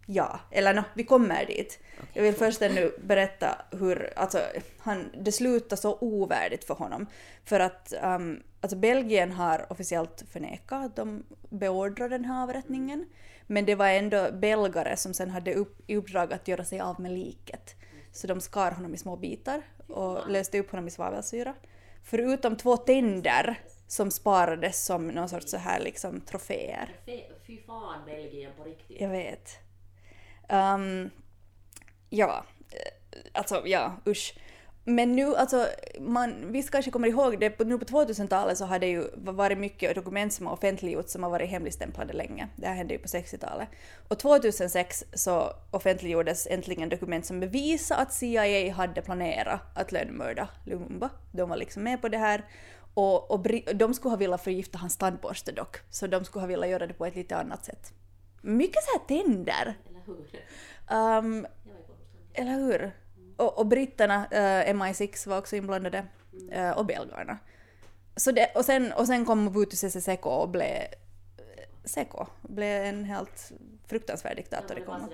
[0.06, 0.40] ja.
[0.50, 1.78] Eller nå, vi kommer dit.
[2.12, 4.40] Jag vill först ännu berätta hur, alltså,
[4.78, 7.06] han, det slutade så ovärdigt för honom.
[7.44, 13.06] För att um, alltså Belgien har officiellt förnekat att de beordrade den här avrättningen.
[13.46, 17.00] Men det var ändå belgare som sen hade upp, i uppdrag att göra sig av
[17.00, 17.74] med liket.
[18.12, 21.54] Så de skar honom i små bitar och löste upp honom i svavelsyra.
[22.02, 26.96] Förutom två tänder som sparades som någon sorts så här liksom troféer.
[27.46, 29.00] Fy fan Belgien på riktigt.
[29.00, 29.65] Jag vet.
[30.48, 31.10] Um,
[32.10, 34.34] ja, eh, alltså ja, usch.
[34.88, 35.66] Men nu, alltså,
[36.00, 39.94] man, visst kanske kommer ihåg det, nu på 2000-talet så har det ju varit mycket
[39.94, 42.48] dokument som har offentliggjorts som har varit hemligstämplade länge.
[42.56, 43.68] Det här hände ju på 60-talet.
[44.08, 51.10] Och 2006 så offentliggjordes äntligen dokument som bevisar att CIA hade planerat att lönnmörda Lumumba.
[51.32, 52.44] De var liksom med på det här.
[52.94, 56.68] Och, och de skulle ha velat förgifta hans tandborste dock, så de skulle ha velat
[56.68, 57.92] göra det på ett lite annat sätt.
[58.42, 59.74] Mycket så här tänder.
[60.08, 61.18] Eller hur?
[61.18, 61.46] Um,
[62.34, 62.92] eller hur?
[63.36, 66.06] Och, och britterna, eh, MI6 var också inblandade,
[66.50, 67.38] eh, och belgarna.
[68.16, 70.82] Så det, och, sen, och sen kom Mobutu Sese Seko och blev
[71.84, 73.52] Seko, blev en helt
[73.86, 75.08] fruktansvärd diktator i Kongo.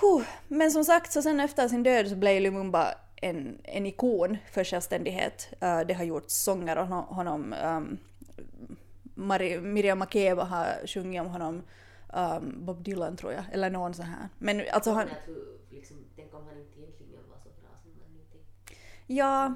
[0.00, 0.22] Huh.
[0.48, 4.64] Men som sagt, så sen efter sin död så blev Lumumba en, en ikon för
[4.64, 5.48] självständighet.
[5.62, 7.54] Uh, det har gjorts sånger om honom.
[7.64, 7.98] Um,
[9.14, 11.62] Mari, Miriam Makeba har sjungit om honom.
[12.16, 14.28] Um, Bob Dylan tror jag, eller någon sån här.
[14.38, 15.08] Men alltså han...
[15.70, 18.74] Liksom, tänk om han inte egentligen var så bra som nu tänkte.
[19.06, 19.54] Ja,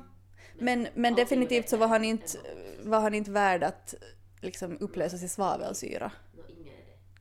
[0.58, 2.38] men, men definitivt så var han inte,
[2.82, 3.94] var han inte värd att
[4.40, 6.12] liksom upplösas i svavelsyra.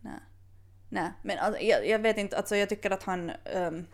[0.02, 0.20] Nej.
[0.90, 3.32] Nej, men alltså, jag, jag vet inte, alltså jag tycker att han...
[3.56, 3.88] Um,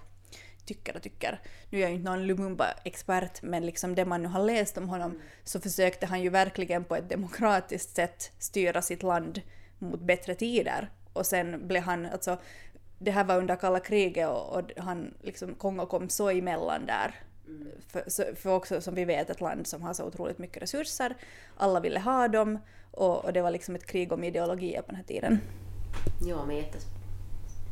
[0.65, 1.41] tycker och tycker.
[1.69, 4.89] Nu är jag ju inte någon Lumumba-expert, men liksom det man nu har läst om
[4.89, 9.41] honom så försökte han ju verkligen på ett demokratiskt sätt styra sitt land
[9.79, 10.89] mot bättre tider.
[11.13, 12.37] Och sen blev han, alltså,
[12.99, 17.15] det här var under kalla kriget och, och han, liksom, Kongo kom så emellan där.
[17.87, 21.15] För, så- för också som vi vet ett land som har så otroligt mycket resurser.
[21.57, 22.59] Alla ville ha dem
[22.91, 25.39] och, och det var liksom ett krig om ideologier på den här tiden.
[26.27, 26.85] Ja, men jättes,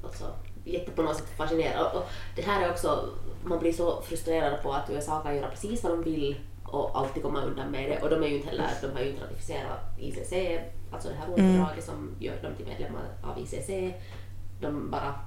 [0.04, 1.86] alltså, jätte på något sätt fascinerad.
[1.86, 3.10] Och, och det här är också,
[3.44, 7.24] man blir så frustrerad på att USA kan göra precis vad de vill och alltid
[7.24, 8.02] komma undan med det.
[8.02, 10.34] Och de är ju inte heller, de har ju inte ratificerat ICC,
[10.92, 13.70] alltså det här Romfördraget som gör dem till medlemmar av ICC.
[14.62, 15.20] De bara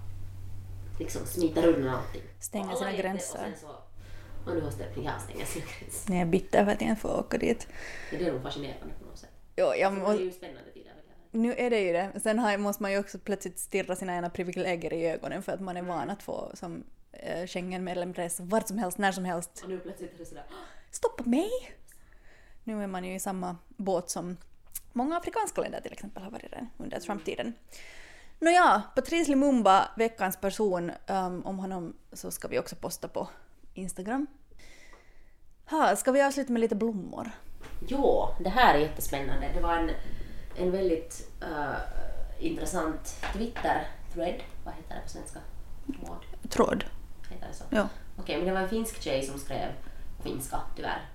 [0.98, 2.22] liksom smiter undan allting.
[2.40, 3.52] Stänger sina det, gränser.
[3.52, 3.66] Och, så,
[4.50, 6.12] och nu har stängt, ja, stänger sina gränser.
[6.12, 7.68] Jag är bitter för att jag inte får åka dit.
[8.10, 9.30] Det är nog fascinerande på något sätt.
[9.56, 10.90] Jo, jag Det må, är ju spännande tider.
[11.30, 12.20] jag nu är det ju det.
[12.22, 15.60] Sen har, måste man ju också plötsligt stirra sina egna privilegier i ögonen för att
[15.60, 19.60] man är van att få som eh, Schengen-medlem resa vart som helst, när som helst.
[19.62, 20.44] Och nu plötsligt är det sådär,
[20.90, 21.50] Stoppa mig!
[22.64, 24.36] Nu är man ju i samma båt som
[24.94, 27.54] många afrikanska länder till exempel har varit det under Trump-tiden.
[28.38, 33.28] Nåja, Patrice Lumumba, veckans person, um, om honom så ska vi också posta på
[33.74, 34.26] Instagram.
[35.70, 37.30] Ha, ska vi avsluta med lite blommor?
[37.88, 39.50] Jo, det här är jättespännande.
[39.54, 39.90] Det var en,
[40.56, 44.40] en väldigt eh, intressant Twitter-thread.
[44.64, 45.40] Vad heter det på svenska?
[45.86, 46.84] Tråd, Tråd.
[47.30, 47.64] heter det så?
[47.70, 47.88] Ja.
[48.18, 49.68] Okej, men det var en finsk tjej som skrev
[50.16, 51.10] på finska, tyvärr.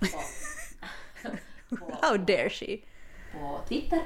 [1.70, 2.76] På, på, How dare she?
[3.32, 4.00] På Twitter.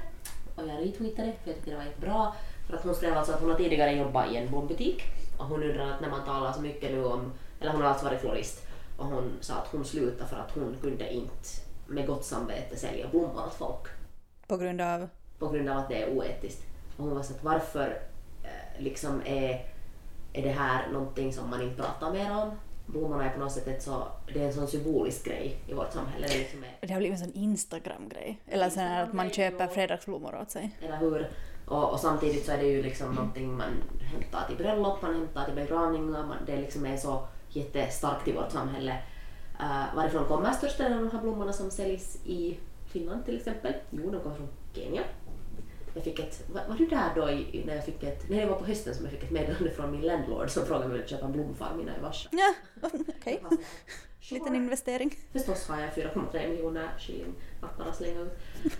[0.55, 2.33] Och jag retweetade för jag tyckte det var jättebra.
[2.67, 5.03] För att hon skrev alltså att hon har tidigare jobbat i en blombutik
[5.39, 8.05] och hon undrar att när man talar så mycket nu om, eller hon har alltså
[8.07, 8.67] varit florist
[8.99, 11.49] och hon sa att hon slutade för att hon kunde inte
[11.87, 13.89] med gott samvete sälja blommor åt folk
[14.47, 15.09] På grund av...
[15.39, 16.67] på grund av att det är oetiskt.
[16.97, 18.03] Och hon var så att varför
[18.43, 19.67] eh, liksom är,
[20.33, 22.51] är det här någonting som man inte pratar mer om?
[22.87, 25.92] Blommorna är på något sätt ett så, det är en sån symbolisk grej i vårt
[25.92, 26.27] samhälle.
[26.27, 28.40] Det liksom är, Det har blivit en sån Instagram-grej.
[28.47, 30.79] Eller sån här att man köper fredagsblommor åt sig.
[30.83, 31.31] eller hur?
[31.66, 35.44] Och, och samtidigt så är det ju liksom någonting man hämtar till bröllop, man hämtar
[35.44, 38.99] till begravningar, man, det liksom är så jättestarkt i vårt samhälle.
[39.61, 43.73] Uh, varifrån kommer största delen av de här blommorna som säljs i Finland till exempel?
[43.90, 45.03] Jo, de kommer från Kenya.
[45.95, 48.47] Jag fick ett, var, var du där då i, när jag fick ett, nej det
[48.47, 50.97] var på hösten som jag fick ett meddelande från min landlord som frågade om jag
[50.97, 52.37] ville köpa en blomfarm innan jag varsade.
[52.37, 52.55] Ja,
[53.21, 53.41] okej.
[53.43, 53.59] Så här,
[54.31, 55.15] Liten "Sure." investering.
[55.33, 58.33] Förstås har jag 4,3 miljoner shilling att bara slänga ut.
[58.65, 58.71] Eh,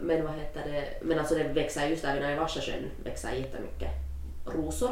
[0.00, 3.90] Men vad heter det, men alltså det växer just där vid Naivasha-sjön växer jättemycket
[4.46, 4.90] rosor.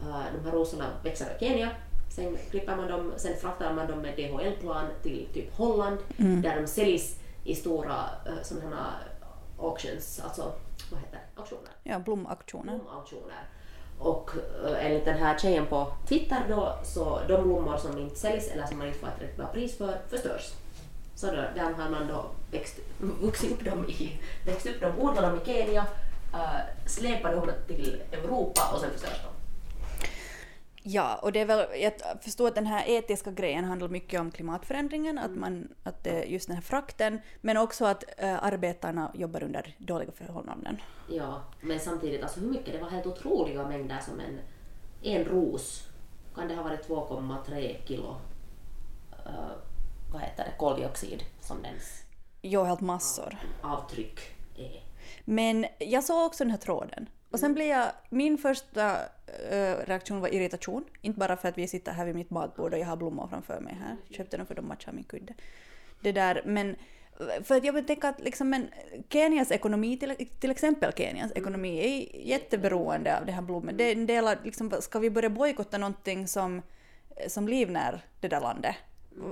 [0.00, 1.70] Eh, De här rosorna växer i Kenya.
[2.10, 6.66] Sen klipper man dem, sen fraktar man dem med DHL-plan till typ Holland där de
[6.66, 7.94] säljs i stora
[8.26, 9.06] eh, sådana här
[9.58, 10.52] auctions, alltså
[10.90, 12.78] vad heter auktioner Ja, blomauktioner.
[12.78, 13.42] blomauktioner.
[13.98, 14.30] Och
[14.64, 18.66] eh, enligt den här tjejen på Twitter då, så de blommor som inte säljs eller
[18.66, 20.52] som man inte får ett rätt bra pris för förstörs.
[21.14, 25.24] Så då, där har man då växt, vuxit upp dem i, växt upp dem, odlat
[25.24, 25.86] dem i Kenya,
[26.34, 29.33] uh, släpat dem till Europa och sen förstörs de.
[30.86, 34.30] Ja, och det är väl, jag förstår att den här etiska grejen handlar mycket om
[34.30, 39.42] klimatförändringen, att, man, att det just den här frakten, men också att äh, arbetarna jobbar
[39.42, 40.76] under dåliga förhållanden.
[41.10, 42.72] Ja, men samtidigt, alltså hur mycket?
[42.72, 44.40] Det var helt otroliga mängder som en,
[45.02, 45.88] en ros,
[46.34, 48.16] kan det ha varit 2,3 kilo,
[49.26, 49.32] uh,
[50.12, 52.02] vad heter det, koldioxid som dens
[52.42, 53.36] Jo, helt massor.
[53.62, 54.20] avtryck
[54.56, 54.82] är.
[55.24, 57.08] Men jag såg också den här tråden.
[57.34, 58.96] Och sen blev jag, min första
[59.50, 60.84] eh, reaktion var irritation.
[61.00, 63.60] Inte bara för att vi sitter här vid mitt matbord och jag har blommor framför
[63.60, 63.96] mig här.
[64.16, 65.34] Köpte dem för de matchar min kudde.
[66.00, 66.76] Det där, men
[67.44, 68.68] för att jag vill tänka att liksom, men
[69.08, 73.76] Kenias ekonomi, till, till exempel Kenias ekonomi, är jätteberoende av det här blommen.
[73.76, 76.62] Det är en del av, liksom, ska vi börja bojkotta någonting som,
[77.28, 78.76] som livnär det där landet?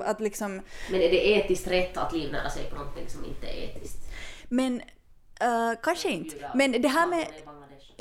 [0.04, 0.60] Att liksom,
[0.90, 3.98] Men är det etiskt rätt att livnära sig på någonting som inte är etiskt?
[4.48, 4.82] men
[5.40, 6.50] eh, kanske inte.
[6.54, 7.26] Men det här med.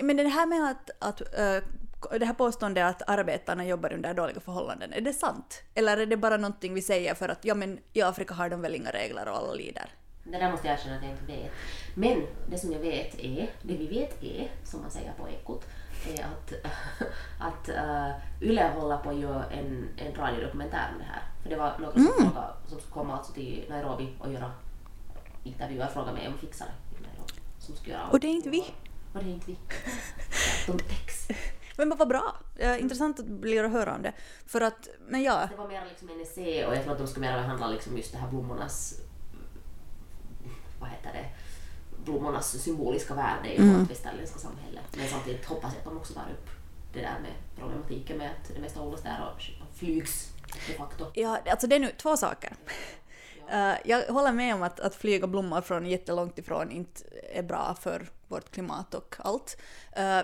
[0.04, 4.40] Men det här med att, att äh, det här påståendet att arbetarna jobbar under dåliga
[4.40, 5.64] förhållanden, är det sant?
[5.74, 8.62] Eller är det bara någonting vi säger för att ja men i Afrika har de
[8.62, 9.90] väl inga regler och alla lider?
[10.24, 11.52] Det där måste jag erkänna att jag inte vet.
[11.96, 15.66] Men det som jag vet är, det vi vet är, som man säger på Ekot,
[16.08, 16.54] är att,
[17.40, 18.12] att uh,
[18.42, 21.22] Yle håller på att göra en, en radiodokumentär om det här.
[21.44, 24.52] För det var några som, frågade, som skulle komma alltså till Nairobi och göra
[25.44, 27.34] intervjuer, fråga mig om fixare i Nairobi.
[27.60, 28.74] Som skulle göra Och det är inte vi.
[29.14, 29.58] Och det är inte vi.
[30.68, 31.28] De täcks.
[31.78, 32.36] Men vad bra!
[32.58, 34.14] Eh, intressant att blir att höra om det.
[34.46, 37.08] För att, men ja, Det var mer liksom en essä och jag tror att de
[37.08, 39.02] skulle mer behandla liksom just det här blommornas,
[40.80, 41.26] vad heter det,
[42.06, 44.80] blommornas symboliska värde i vårt västerländska samhälle.
[44.98, 46.50] Men samtidigt hoppas jag att de också tar upp
[46.94, 49.42] det där med problematiken med att det mesta odlas där och
[49.78, 50.30] flygs
[50.68, 51.06] de facto.
[51.14, 52.54] ja, alltså det är nu två saker.
[53.50, 57.76] Eh, jag håller med om att, att flyga blommor från jättelångt ifrån inte är bra
[57.82, 59.58] för vårt klimat och allt.
[59.92, 60.20] Eh,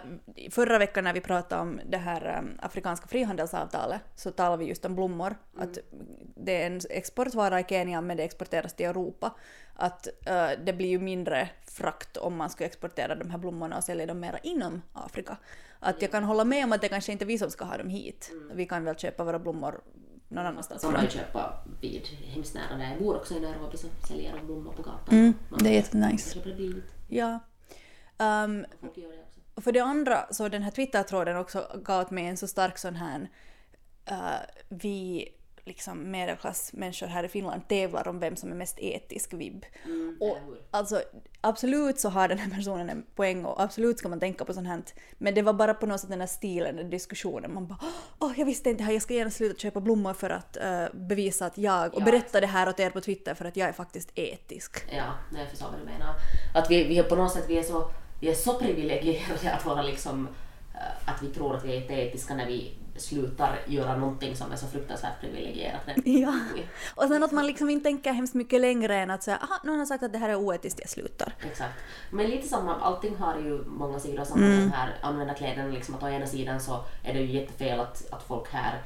[0.51, 4.85] förra veckan när vi pratade om det här um, afrikanska frihandelsavtalet så talade vi just
[4.85, 5.35] om blommor.
[5.57, 5.77] Att
[6.35, 9.35] det är en exportvara i Kenya men det exporteras till Europa.
[9.75, 13.83] Att eh, det blir ju mindre frakt om man skulle exportera de här blommorna och
[13.83, 15.37] sälja dem mera inom Afrika.
[15.79, 17.77] Att jag kan hålla med om att det kanske inte är vi som ska ha
[17.77, 18.31] dem hit.
[18.53, 19.81] Vi kan väl köpa våra blommor
[20.29, 24.33] någon annanstans man köpa vid hemskt nära där jag bor också i Nairobi så säljer
[24.37, 25.15] de blommor på gatan.
[25.17, 26.39] Mm, det är jättenice.
[27.07, 27.39] Ja.
[28.19, 29.07] Um, det
[29.55, 32.95] och för det andra så den här Twitter-tråden också gav mig en så stark sån
[32.95, 33.29] här
[34.11, 35.29] uh, vi
[35.67, 39.65] liksom medelklassmänniskor här i Finland tävlar om vem som är mest etisk vibb.
[40.19, 40.61] och eller hur?
[40.71, 41.01] alltså
[41.41, 44.67] absolut så har den här personen en poäng och absolut ska man tänka på sånt
[44.67, 44.81] här.
[45.17, 47.53] Men det var bara på något sätt den här stilen, den diskussionen.
[47.53, 47.79] Man bara
[48.19, 50.85] åh jag visste inte det här, jag ska gärna sluta köpa blommor för att eh,
[50.93, 52.05] bevisa att jag, och Ja.
[52.05, 54.77] berätta det här åt er på Twitter för att jag är faktiskt etisk.
[54.91, 56.15] Ja, jag förstår vad du menar.
[56.53, 59.81] Att vi, vi på något sätt vi är så, vi är så privilegierade att vara
[59.81, 60.27] liksom,
[60.73, 64.55] eh, att vi tror att vi är jätteetiska när vi slutar göra någonting som är
[64.55, 65.81] så fruktansvärt privilegierat.
[66.05, 66.33] Ja.
[66.95, 69.79] Och sen att man liksom inte tänker hemskt mycket längre än att säga aha, någon
[69.79, 71.33] har sagt att det här är oetiskt, jag slutar.
[71.51, 71.73] Exakt.
[72.11, 74.23] Men lite samma, allting har ju många sidor.
[74.23, 74.57] Samma Mm.
[74.57, 75.67] med de här använda kläderna.
[75.67, 78.81] Liksom att å ena sidan så är det ju jättefel att, att folk här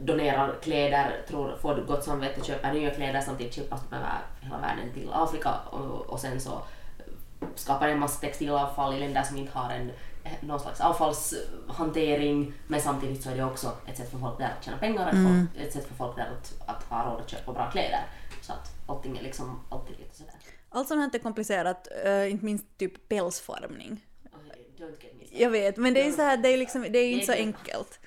[0.00, 4.08] donerar kläder, tror, får gott samvete, köper nya kläder samtidigt köpas de över
[4.40, 6.62] hela världen till Afrika och, och sen så
[7.54, 9.92] skapar en massa textilavfall i länder som inte har en
[10.40, 14.64] någon slags avfallshantering men samtidigt så är det också ett sätt för folk där att
[14.64, 15.48] tjäna pengar, Mm.
[15.58, 18.06] ett sätt för folk där att, att ha råd att köpa bra kläder.
[18.42, 20.34] Så att allting är liksom alltid lite sådär.
[20.68, 22.92] Allt sånt här är komplicerat, eh, inte minst typ
[23.32, 23.96] started.
[25.30, 28.00] Jag vet, men det är så här, det är liksom, det är inte så enkelt.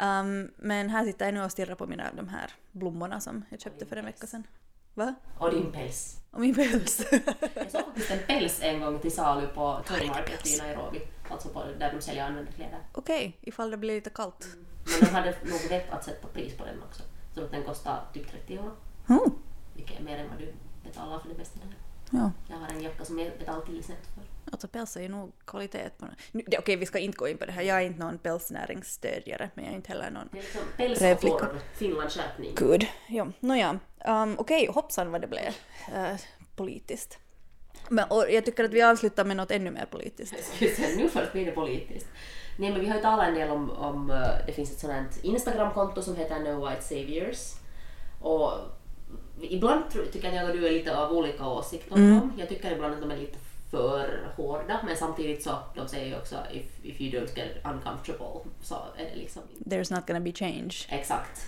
[0.00, 3.60] Um, men här sitter jag nu och stirrar på mina, de här blommorna som jag
[3.60, 4.46] köpte för en vecka sedan.
[4.94, 5.14] Va?
[5.38, 6.20] Och din päls.
[6.30, 7.06] Och min päls.
[7.54, 11.00] Jag såg faktiskt en päls en gång till salu på Toy Market i Nairobi.
[11.30, 12.78] Alltså på, där de säljer använda kläder.
[12.92, 14.46] Okej, ifall det blir lite kallt.
[14.84, 17.02] Men de hade nog vett att sätta pris på den också.
[17.34, 18.70] Så att den kostar typ 30 euro.
[19.08, 19.28] Oh,
[19.74, 20.52] Vilket är mer än vad du
[20.84, 21.74] betalar för det bästa där.
[22.18, 22.30] ja.
[22.48, 24.22] Jag har en jacka som jag betalar 10 cent för.
[24.52, 27.38] Alltså päls är ju nog kvalitet på nu, det, Okej, vi ska inte gå in
[27.38, 27.62] på det här.
[27.62, 31.38] Jag är inte någon pälsnäringsstödjare, men jag är inte heller någon liksom och Rävflicka.
[31.38, 31.60] torv.
[31.74, 32.54] Finlands skärpning.
[32.56, 32.86] Gud.
[33.08, 33.78] Ja, nåja.
[34.08, 35.54] Um, Okej, hoppsan vad det blev
[35.94, 36.16] eh,
[36.56, 37.18] politiskt.
[37.88, 40.34] Men, och jag tycker att vi avslutar med något ännu mer politiskt.
[40.60, 42.06] Jag nu först blir det politiskt.
[42.58, 44.92] Nej men vi har ju talat en del om, om eh, det finns ett sånt
[44.92, 47.52] här Instagramkonto som heter No White Saviors.
[48.20, 48.52] Och
[49.40, 52.32] ibland tycker jag att du är lite av olika åsikter om dem.
[52.38, 53.38] Jag tycker ibland att de är lite
[53.72, 58.50] för hårda men samtidigt så de säger ju också if, if you don't get uncomfortable
[58.62, 60.74] så är det liksom There's not gonna be change.
[60.88, 61.46] exakt.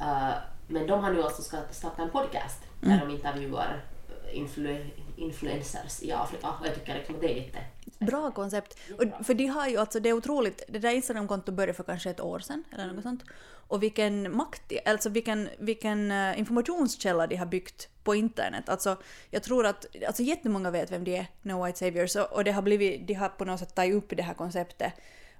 [0.00, 0.32] Eh,
[0.68, 3.84] men de har nu alltså ska starta en podcast där de intervjuar
[4.32, 7.58] influ, influencers i Afrika och jag tycker liksom att det är jätte
[7.98, 8.78] Bra koncept.
[8.98, 12.10] Och, för de har ju alltså, det är otroligt, det där Instagramkontot började för kanske
[12.10, 13.22] ett år sedan eller något sånt.
[13.68, 18.68] Och vilken makt, alltså vilken, vilken eh, informationskälla de har byggt på internet.
[18.68, 18.96] Alltså
[19.30, 22.52] jag tror att, alltså jättemånga vet vem de är, No White Saviors, och, och det
[22.52, 24.92] har blivit, de har på något sätt tagit upp det här konceptet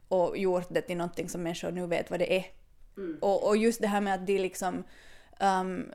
[0.09, 2.47] och gjort det till någonting som människor nu vet vad det är.
[3.21, 4.85] Och, och just det här med att de liksom,
[5.41, 5.93] um,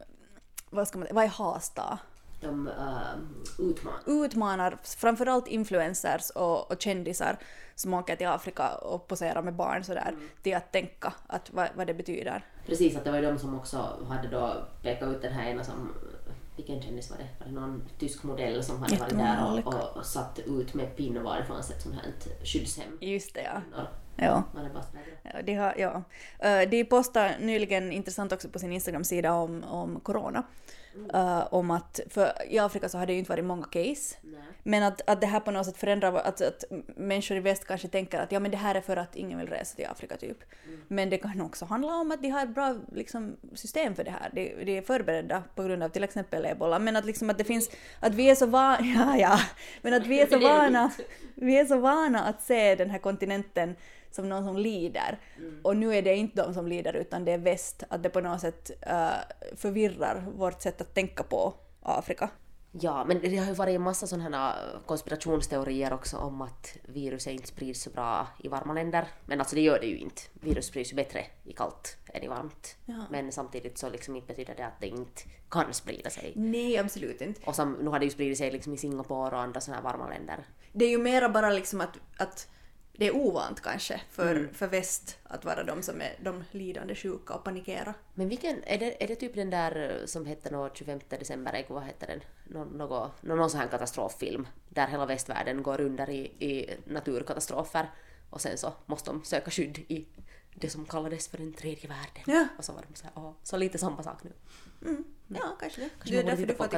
[0.70, 2.00] vad ska man vad är hasta?
[2.42, 4.00] de uh, utmanar.
[4.06, 7.38] utmanar framförallt influencers och, och kändisar
[7.76, 11.88] som åker till Afrika och poserar med barn sådär till att tänka att vad, vad
[11.88, 12.46] det betyder.
[12.66, 15.64] Precis, att det var ju de som också hade då pekat ut den här ena
[15.64, 15.94] som,
[16.58, 17.28] vilken kändis var det?
[17.40, 21.24] Var det någon tysk modell som hade varit där och, och satt ut med pin
[21.24, 22.14] var det fanns ett sånt här
[22.46, 22.98] skyddshem.
[23.02, 23.62] Just det ja.
[24.16, 24.44] Ja.
[25.24, 26.04] Ja, de, har, ja.
[26.40, 30.44] Eh, de postade nyligen intressant också på sin Instagram-sida om, om corona.
[31.14, 34.16] Eh, om att, för i Afrika så har det ju inte varit många case.
[34.22, 34.42] Nej.
[34.64, 36.64] Men att, att det här på något sätt förändrar, att, att
[36.96, 39.48] människor i väst kanske tänker att ja men det här är för att ingen vill
[39.48, 40.38] resa till Afrika typ.
[40.88, 44.12] Men det kan också handla om att de har ett bra liksom, system för det
[44.12, 44.30] här.
[44.34, 46.80] De, de är förberedda på grund av till exempel ebola.
[46.80, 49.40] Men att liksom att det finns, att vi är så vana, ja ja,
[49.82, 50.92] men att vi är så vana,
[51.36, 53.76] vi är så vana att se den här kontinenten
[54.18, 55.20] som någon som lider.
[55.64, 57.84] Och nu är det inte de som lider utan det är väst.
[57.90, 59.10] Att det på något sätt eh,
[59.56, 62.30] förvirrar vårt sätt att tänka på Afrika.
[62.72, 67.34] Ja, men det har ju varit en massa sådana här konspirationsteorier också om att viruset
[67.34, 69.08] inte sprids så bra i varma länder.
[69.26, 70.22] Men alltså det gör det ju inte.
[70.34, 72.76] Virus sprids ju bättre i kallt än i varmt.
[72.86, 73.06] Ja.
[73.12, 76.34] Men samtidigt så liksom inte betyder det att det inte kan sprida sig.
[76.36, 77.42] Nej, absolut inte.
[77.46, 80.10] Och som, nu har det ju spridit sig liksom i Singapore och andra sådana varma
[80.10, 80.46] länder.
[80.74, 82.50] Det är ju mera bara liksom att, att
[82.98, 87.34] det är ovant kanske för, för väst att vara de som är de lidande sjuka
[87.34, 87.94] och panikera.
[88.14, 91.84] Men vilken, är det, är det typ den där som hette nå 25 december, vad
[91.84, 92.22] heter den?
[92.44, 97.90] Nå, något, nå, någon sån här katastroffilm där hela västvärlden går under i, i naturkatastrofer
[98.30, 100.06] och sen så måste de söka skydd i
[100.56, 102.24] det som kallades för den tredje världen.
[102.26, 102.48] Ja.
[102.58, 104.32] Och så var de så här, "Åh." så lite samma sak nu.
[105.28, 105.90] Ja, kanske det.
[105.90, 106.78] Kanske det är därför du får på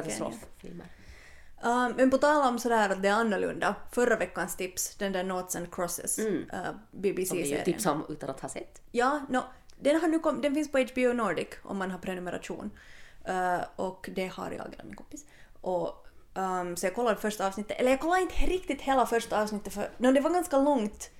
[1.64, 5.24] Uh, men på tal om sådär att det är annorlunda, förra veckans tips, den där
[5.24, 7.64] Noughts and Crosses, uh, Som vi ju BBC-serien.
[7.64, 8.82] tipsade om utan att ha sett.
[8.90, 9.40] Ja, no,
[9.80, 12.70] den, har nu kom, den finns på HBO Nordic om man har prenumeration.
[13.28, 15.24] Uh, och det har jag, eller min kompis.
[15.60, 19.74] Och, um, så jag kollade första avsnittet, eller jag kollade inte riktigt hela första avsnittet
[19.74, 21.10] för no, det var ganska långt.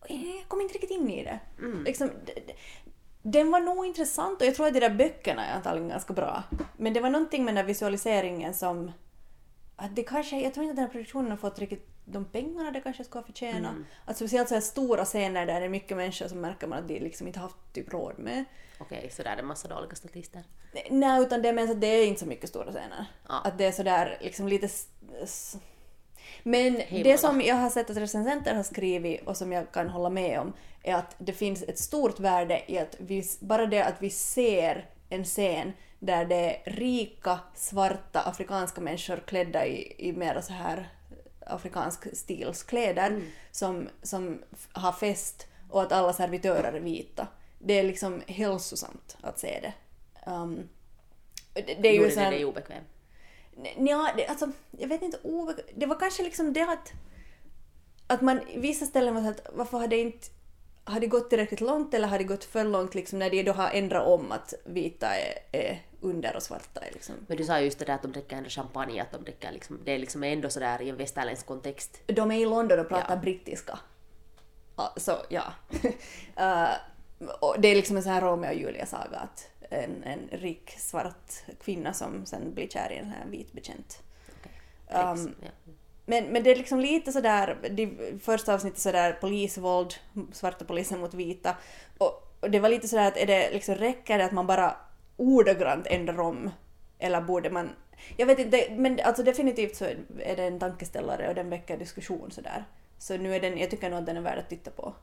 [0.00, 1.38] Och jag kom inte riktigt in i det.
[1.84, 2.54] Liksom, d- d-
[3.22, 6.42] den var nog intressant och jag tror att de där böckerna är antagligen ganska bra.
[6.76, 8.92] Men det var någonting med den där visualiseringen som
[9.84, 12.70] att det kanske, jag tror inte att den här produktionen har fått riktigt de pengarna
[12.70, 13.74] det kanske ska förtjäna.
[14.04, 16.88] Att speciellt så här stora scener där det är mycket människor som märker man att
[16.88, 18.44] de liksom inte haft typ råd med.
[18.78, 20.42] Okej, så där är det massa dåliga statister.
[20.90, 23.06] Nej, utan det är mest att det är inte så mycket stora scener.
[23.28, 23.40] Ja.
[23.44, 24.68] Att det är sådär liksom lite...
[26.42, 29.88] Men Hej det som jag har sett att recensenter har skrivit och som jag kan
[29.88, 33.84] hålla med om är att det finns ett stort värde i att vi, bara det
[33.84, 35.72] att vi ser en scen
[36.06, 40.88] där det är rika svarta afrikanska människor klädda i, i mera så här
[41.46, 47.26] afrikansk stilskläder som, som f- har fest och att alla servitörer är vita.
[47.58, 49.72] Det är liksom hälsosamt att se det.
[50.30, 50.68] Um,
[51.52, 52.84] det, det är ju så det dig obekväm?
[53.76, 56.92] Ja, det, alltså, jag vet inte, oh, det var kanske liksom det att,
[58.06, 60.28] att man vissa ställen var så att varför har det inte
[60.86, 63.52] har det gått tillräckligt långt eller har det gått för långt liksom när de då
[63.52, 67.14] har ändrat om att vita är, är under och svarta är liksom.
[67.26, 69.80] Men du sa just det där att de dricker ändå champagne, att de dricker liksom,
[69.84, 72.00] det är liksom ändå sådär i en västerländsk kontext.
[72.06, 73.20] De är i London och pratar Ja.
[73.20, 73.78] brittiska.
[74.76, 75.44] Ja, Så ja.
[77.40, 81.32] Och det är liksom en sån här Romeo och Julia-saga att en, en rik svart
[81.64, 84.02] kvinna som sen blir kär i en här vit bekant.
[84.88, 85.48] Um, ja.
[86.06, 87.90] Men, men det är liksom lite sådär, det
[88.22, 89.94] första avsnittet sådär polisvåld,
[90.32, 91.56] svarta polisen mot vita.
[91.98, 94.76] Och, och det var lite sådär att är det liksom, räcker det att man bara
[95.16, 96.50] ordagrant ändrar om?
[96.98, 97.70] Eller borde man...
[98.16, 99.84] Jag vet inte, men alltså definitivt så
[100.18, 102.64] är det en tankeställare och den väcker diskussion sådär.
[102.98, 104.94] Så nu är den, jag tycker nog att den är värd att titta på.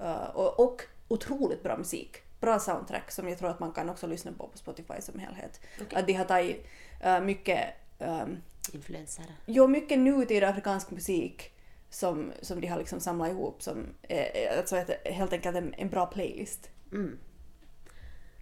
[0.00, 2.16] Uh, och, och otroligt bra musik.
[2.40, 5.60] Bra soundtrack som jag tror att man kan också lyssna på på Spotify som helhet.
[5.92, 6.66] Att de har tagit
[7.04, 8.38] uh, mycket um,
[8.72, 9.24] Influenser.
[9.46, 11.52] Jo, mycket nutida afrikansk musik
[11.90, 15.88] som, som de har liksom samlat ihop som eh, alltså ett, helt enkelt en, en
[15.88, 16.70] bra playlist.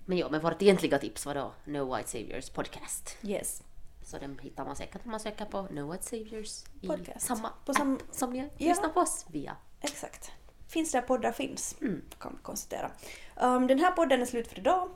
[0.04, 3.16] Men jo, men vårt egentliga tips var då No White Saviors podcast.
[3.22, 3.62] Yes.
[4.02, 7.26] Så den hittar man säkert om man söker på No White Saviors i Podcast.
[7.26, 8.68] samma På app sam- som ni Ja.
[8.68, 9.56] lyssnar på oss via.
[9.80, 10.30] Exakt.
[10.68, 11.76] Finns där poddar finns,
[12.18, 12.90] kan vi konstatera.
[13.36, 14.88] Um, den här podden är slut för idag.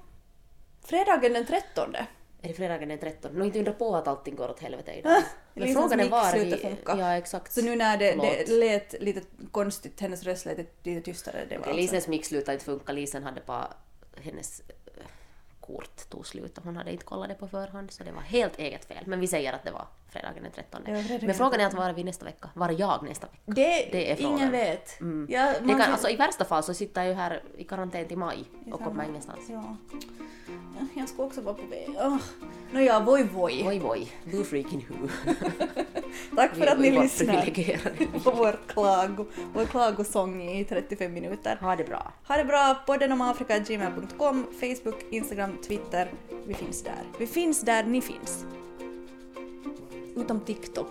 [0.85, 1.95] Fredagen den 13.
[2.43, 3.33] Är det fredagen den 13?
[3.35, 5.23] Nå inte undra på att allting går åt helvete idag.
[5.55, 6.57] Men Lisans frågan är var vi...
[6.57, 6.97] funka.
[6.99, 7.53] Ja, exakt.
[7.53, 11.47] Så nu när det, det lät lite konstigt, hennes röst lät lite tystare.
[11.49, 11.73] Det var Okej, alltså.
[11.83, 12.93] Lisens mick slutade inte funka.
[12.93, 13.73] Lisen hade bara...
[14.23, 14.63] Hennes
[15.69, 18.59] kort tog slut och hon hade inte kollat det på förhand så det var helt
[18.59, 19.05] eget fel.
[19.07, 20.81] Men vi säger att det var fredagen den 13.
[20.85, 22.51] Det var fredagen Men frågan är att var är vi nästa vecka?
[22.55, 23.43] Var är jag nästa vecka?
[23.47, 24.33] Det, Det är frågan.
[24.39, 25.01] ingen vet.
[25.01, 25.27] Mm.
[25.31, 28.19] Ja, Det kan, alltså, I värsta fall så sitter jag ju här i karantän till
[28.19, 29.41] maj och kommer ingenstans.
[29.51, 29.77] Ja.
[30.79, 31.89] Ja, Jag ska också vara på väg.
[31.89, 32.17] Oh.
[32.73, 33.65] Nåja, voi voi.
[33.67, 34.13] Oj, oj.
[34.25, 35.09] Boo freaking who.
[36.37, 38.07] Tack för att ni lyssnar privilegierade.
[38.25, 41.57] på vår, klago, vår klagosång i 35 minuter.
[41.61, 42.13] Ha det bra.
[42.29, 42.77] Ha det bra!
[42.87, 46.11] Podden om Afrika gmail.com, Facebook, Instagram, Twitter.
[46.47, 47.03] Vi finns där.
[47.19, 48.45] Vi finns där ni finns.
[50.19, 50.91] Utom TikTok.